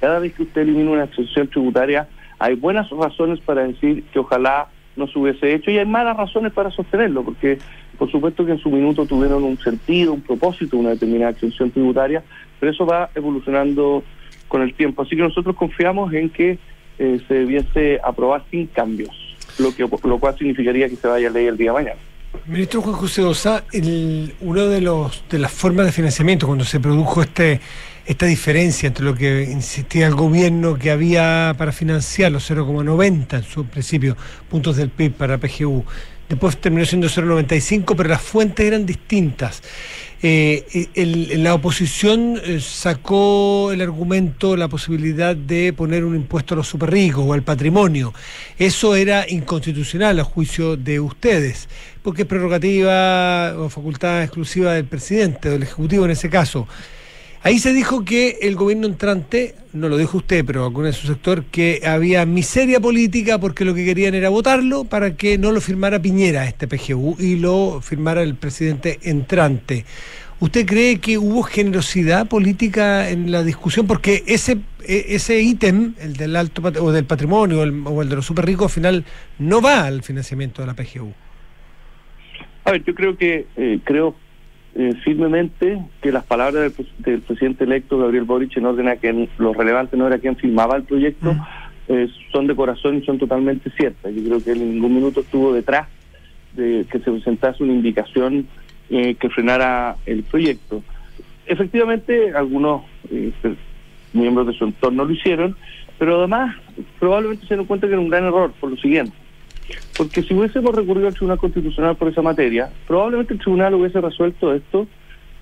[0.00, 2.08] Cada vez que usted elimina una exención tributaria,
[2.38, 6.52] hay buenas razones para decir que ojalá no se hubiese hecho y hay malas razones
[6.52, 7.58] para sostenerlo, porque
[7.98, 12.22] por supuesto que en su minuto tuvieron un sentido, un propósito, una determinada exención tributaria,
[12.60, 14.02] pero eso va evolucionando
[14.54, 15.02] con el tiempo.
[15.02, 16.58] Así que nosotros confiamos en que
[17.00, 19.10] eh, se debiese aprobar sin cambios
[19.58, 22.00] lo, que, lo cual significaría que se vaya a ley el día de mañana.
[22.46, 23.64] Ministro Juan José Osa,
[24.40, 27.60] una de, los, de las formas de financiamiento, cuando se produjo este
[28.06, 33.42] esta diferencia entre lo que insistía el gobierno que había para financiar los 0,90 en
[33.42, 34.14] su principio
[34.50, 35.84] puntos del PIB para PGU,
[36.28, 39.62] después terminó siendo 0,95, pero las fuentes eran distintas.
[40.26, 40.88] Eh,
[41.36, 47.24] la oposición eh, sacó el argumento, la posibilidad de poner un impuesto a los superricos
[47.26, 48.14] o al patrimonio.
[48.58, 51.68] Eso era inconstitucional a juicio de ustedes,
[52.02, 56.66] porque es prerrogativa o facultad exclusiva del presidente, del Ejecutivo en ese caso.
[57.44, 61.06] Ahí se dijo que el gobierno entrante, no lo dijo usted, pero alguno de su
[61.06, 65.60] sector, que había miseria política porque lo que querían era votarlo para que no lo
[65.60, 69.84] firmara Piñera, este PGU, y lo firmara el presidente entrante.
[70.40, 73.86] ¿Usted cree que hubo generosidad política en la discusión?
[73.86, 78.24] Porque ese e, ese ítem, el del alto o del patrimonio o el, de los
[78.24, 79.04] super ricos, al final
[79.38, 81.12] no va al financiamiento de la PGU.
[82.64, 84.16] A ver, yo creo que eh, creo
[84.76, 89.54] eh, firmemente que las palabras del, presidente electo Gabriel Boric en orden a que lo
[89.54, 91.40] relevante no era quien firmaba el proyecto, mm.
[91.88, 94.12] eh, son de corazón y son totalmente ciertas.
[94.12, 95.86] Yo creo que él en ningún minuto estuvo detrás
[96.54, 98.48] de que se presentase una indicación
[98.90, 100.82] eh, que frenara el proyecto.
[101.46, 102.82] Efectivamente, algunos
[104.12, 105.54] miembros de su entorno lo hicieron,
[106.00, 106.56] pero además
[106.98, 109.23] probablemente se dieron cuenta que era un gran error por lo siguiente
[109.96, 114.54] porque si hubiésemos recurrido al Tribunal Constitucional por esa materia, probablemente el Tribunal hubiese resuelto
[114.54, 114.86] esto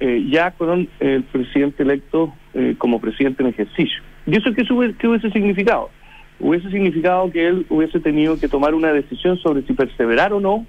[0.01, 4.03] eh, ya con el presidente electo eh, como presidente en ejercicio.
[4.27, 4.64] ¿Y eso qué,
[4.99, 5.91] qué hubiese significado?
[6.43, 10.66] hubiese significado que él hubiese tenido que tomar una decisión sobre si perseverar o no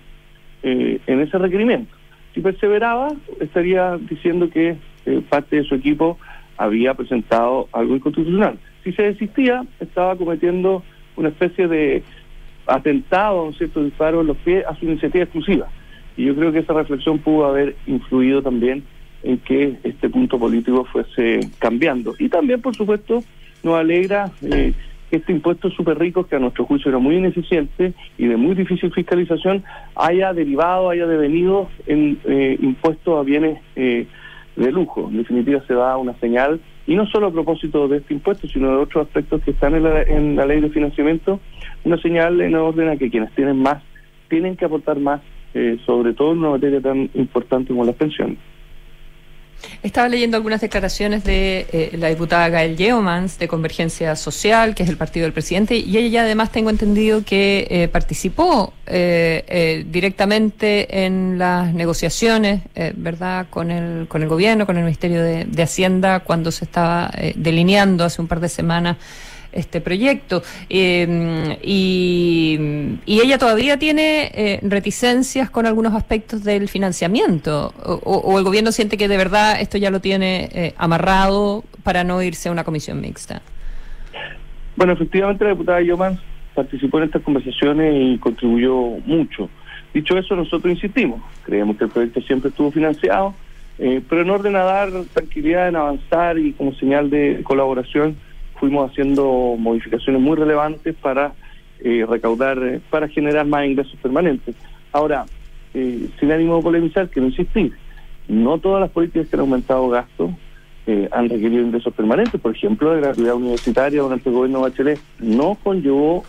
[0.61, 1.93] eh, en ese requerimiento.
[2.33, 6.17] Si perseveraba, estaría diciendo que eh, parte de su equipo
[6.57, 8.59] había presentado algo inconstitucional.
[8.83, 10.83] Si se desistía, estaba cometiendo
[11.15, 12.03] una especie de
[12.67, 15.67] atentado, un cierto disparo en los pies a su iniciativa exclusiva.
[16.15, 18.83] Y yo creo que esa reflexión pudo haber influido también
[19.23, 22.13] en que este punto político fuese cambiando.
[22.19, 23.23] Y también, por supuesto,
[23.63, 24.73] nos alegra eh,
[25.09, 28.55] que este impuesto súper rico, que a nuestro juicio era muy ineficiente y de muy
[28.55, 29.63] difícil fiscalización,
[29.95, 34.07] haya derivado, haya devenido en eh, impuestos a bienes eh,
[34.55, 35.09] de lujo.
[35.09, 38.69] En definitiva, se da una señal, y no solo a propósito de este impuesto, sino
[38.69, 41.39] de otros aspectos que están en la, en la ley de financiamiento,
[41.83, 43.81] una señal en orden a que quienes tienen más
[44.29, 45.21] tienen que aportar más,
[45.53, 48.37] eh, sobre todo en una materia tan importante como las pensiones.
[49.81, 54.89] Estaba leyendo algunas declaraciones de eh, la diputada Gael Yeomans de Convergencia Social, que es
[54.89, 61.37] el partido del presidente, y ella además tengo entendido que eh, participó eh, directamente en
[61.37, 62.61] las negociaciones,
[62.95, 68.03] ¿verdad?, con el, con el gobierno, con el Ministerio de Hacienda, cuando se estaba delineando
[68.03, 68.97] hace un par de semanas
[69.53, 70.43] este proyecto.
[70.69, 72.59] Eh, y,
[73.05, 77.73] ella todavía tiene eh, reticencias con algunos aspectos del financiamiento.
[78.03, 82.21] O, el gobierno siente que de verdad esto ya lo tiene eh, amarrado para no
[82.21, 83.41] irse a una comisión mixta?
[84.75, 86.19] Bueno, efectivamente la diputada Yomans
[86.53, 88.75] participó en estas conversaciones y contribuyó
[89.05, 89.49] mucho.
[89.93, 91.21] Dicho eso, nosotros insistimos.
[91.43, 93.33] Creemos que el proyecto siempre estuvo financiado,
[93.77, 98.17] pero en orden a dar tranquilidad en avanzar y como señal de colaboración,
[98.63, 101.33] fuimos haciendo modificaciones muy relevantes para
[101.81, 104.55] eh, recaudar, eh, para generar más ingresos permanentes.
[104.93, 105.25] Ahora,
[105.73, 107.73] eh, sin ánimo de polemizar, quiero insistir,
[108.29, 110.31] no todas las políticas que han aumentado gastos
[111.11, 112.39] han requerido ingresos permanentes.
[112.39, 116.23] Por ejemplo, la gratuidad universitaria durante el gobierno de Bachelet no conllevó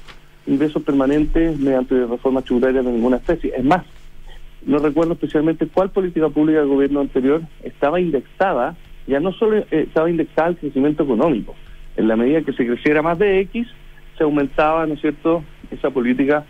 [0.48, 3.52] ingresos permanentes mediante reformas tributarias de ninguna especie.
[3.56, 3.84] Es más,
[4.66, 8.74] no recuerdo especialmente cuál política pública del gobierno anterior estaba indexada,
[9.06, 11.54] ya no solo estaba indexada al crecimiento económico,
[11.96, 13.66] en la medida que se creciera más de X,
[14.16, 16.44] se aumentaba, ¿no es cierto?, esa política.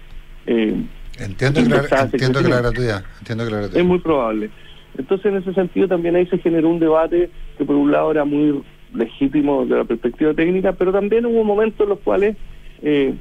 [0.46, 0.74] Eh,
[1.18, 3.80] entiendo, que la, entiendo, que la, gratuidad, entiendo que la gratuidad.
[3.80, 4.50] Es muy probable.
[4.96, 8.24] Entonces, en ese sentido, también ahí se generó un debate que, por un lado, era
[8.24, 8.62] muy
[8.94, 12.36] legítimo de la perspectiva técnica, pero también hubo momentos en los cuales
[12.82, 13.14] eh,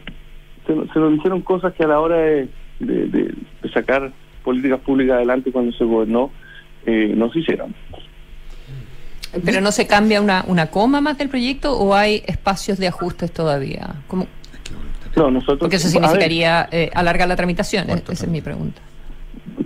[0.68, 2.48] se, nos dijeron cosas que a la hora de,
[2.80, 3.34] de,
[3.74, 4.12] sacar
[4.44, 6.32] políticas públicas adelante cuando se gobernó,
[6.86, 7.74] eh, no se hicieron.
[9.44, 13.32] ¿Pero no se cambia una, una coma más del proyecto o hay espacios de ajustes
[13.32, 13.96] todavía?
[14.08, 14.28] ¿Cómo?
[15.16, 15.60] No, nosotros...
[15.60, 18.82] Porque eso significaría eh, alargar la tramitación, esa es mi pregunta.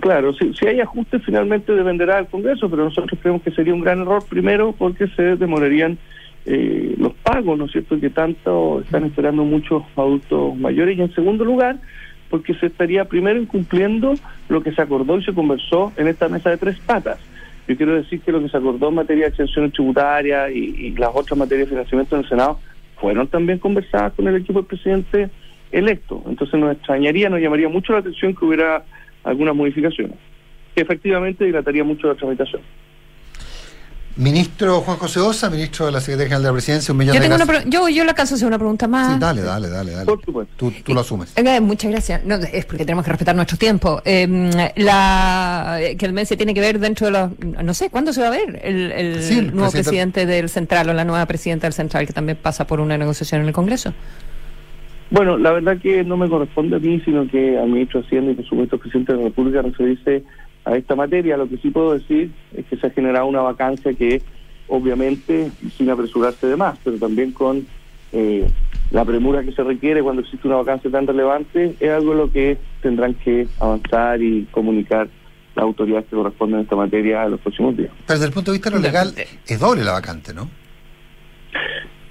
[0.00, 3.80] Claro, si, si hay ajustes finalmente dependerá del Congreso, pero nosotros creemos que sería un
[3.80, 5.98] gran error primero porque se demorarían
[6.44, 11.14] eh, los pagos, ¿no es cierto?, que tanto están esperando muchos adultos mayores y en
[11.14, 11.78] segundo lugar
[12.30, 14.14] porque se estaría primero incumpliendo
[14.48, 17.18] lo que se acordó y se conversó en esta mesa de tres patas.
[17.68, 21.10] Yo quiero decir que lo que se acordó en materia de exenciones tributarias y, las
[21.14, 22.58] otras materias de financiamiento en el Senado
[22.96, 25.28] fueron también conversadas con el equipo del presidente
[25.70, 26.22] electo.
[26.26, 28.84] Entonces nos extrañaría, nos llamaría mucho la atención que hubiera
[29.22, 30.16] algunas modificaciones,
[30.74, 32.62] que efectivamente dilataría mucho la tramitación.
[34.18, 37.20] Ministro Juan José Osa, ministro de la Secretaría General de la Presidencia, un millón yo
[37.22, 39.14] de tengo una yo, yo le alcanzo a hacer una pregunta más.
[39.14, 39.92] Sí, dale, dale, dale.
[39.92, 40.06] dale.
[40.06, 40.52] Por supuesto.
[40.56, 41.32] Tú, tú lo asumes.
[41.36, 42.24] Eh, muchas gracias.
[42.24, 44.02] No, es porque tenemos que respetar nuestro tiempo.
[44.04, 47.30] Eh, la, que el mes se tiene que ver dentro de los...
[47.64, 51.04] No sé, ¿cuándo se va a ver el, el nuevo presidente del Central o la
[51.04, 53.94] nueva presidenta del Central que también pasa por una negociación en el Congreso?
[55.10, 58.32] Bueno, la verdad que no me corresponde a mí, sino que al ministro de Hacienda
[58.32, 60.24] y por supuesto al presidente de la República dice
[60.68, 61.36] a esta materia.
[61.36, 64.22] Lo que sí puedo decir es que se ha generado una vacancia que
[64.68, 67.66] obviamente sin apresurarse de más, pero también con
[68.12, 68.46] eh,
[68.90, 72.30] la premura que se requiere cuando existe una vacancia tan relevante, es algo en lo
[72.30, 75.08] que tendrán que avanzar y comunicar
[75.54, 77.90] las autoridades que corresponden a esta materia en los próximos días.
[78.06, 79.14] Pero desde el punto de vista de lo legal,
[79.46, 80.48] es doble la vacante, ¿no?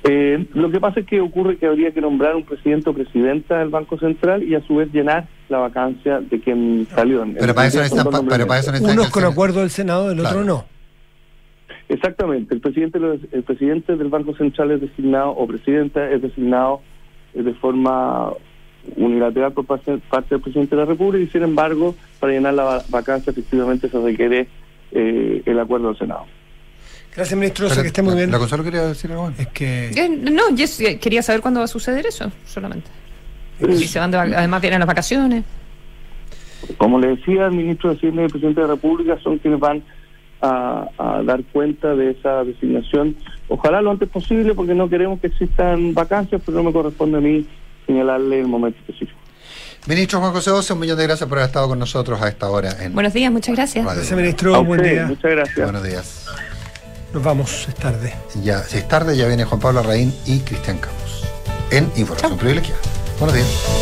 [0.10, 3.60] Eh, lo que pasa es que ocurre que habría que nombrar un presidente o presidenta
[3.60, 7.26] del Banco Central y a su vez llenar la vacancia de quien salió.
[7.39, 7.82] Pero, para eso,
[8.28, 10.66] pero para Unos con acuerdo del Senado, el otro no.
[11.89, 12.99] Exactamente, el presidente
[13.32, 16.82] el presidente del Banco Central es designado, o presidenta es designado
[17.34, 18.34] eh, de forma
[18.97, 23.32] unilateral por parte, del presidente de la República y sin embargo, para llenar la vacancia
[23.32, 24.47] efectivamente se requiere
[24.91, 26.26] eh, el acuerdo del Senado.
[27.18, 27.68] Gracias, ministro.
[27.68, 28.30] que esté muy bien.
[28.30, 29.32] ¿La Consuelo quería decir algo?
[29.39, 29.89] Es que...
[29.89, 30.65] Eh, no, yo
[31.01, 32.88] quería saber cuándo va a suceder eso, solamente.
[33.59, 35.43] Si se van además vienen las vacaciones.
[36.78, 39.59] Como le decía, el ministro de Hacienda y el presidente de la República son quienes
[39.59, 39.84] van
[40.43, 40.89] a,
[41.26, 43.15] dar cuenta de esa designación.
[43.47, 47.22] Ojalá lo antes posible porque no queremos que existan vacancias, pero no me corresponde a
[47.22, 47.47] mí
[47.88, 49.20] señalarle el momento específico.
[49.88, 52.47] Ministro Juan José Oce, un millón de gracias por haber estado con nosotros a esta
[52.47, 52.76] hora.
[52.80, 53.84] En Buenos días, muchas gracias.
[53.84, 54.63] Gracias, ministro.
[54.63, 55.07] Buen día.
[55.07, 55.63] Muchas gracias.
[55.63, 56.28] Buenos días.
[57.14, 58.14] Nos vamos, es tarde.
[58.43, 61.24] Ya, si es tarde, ya viene Juan Pablo Raín y Cristian Campos
[61.72, 62.80] en Información Privilegiada.
[63.20, 63.78] Buenos días.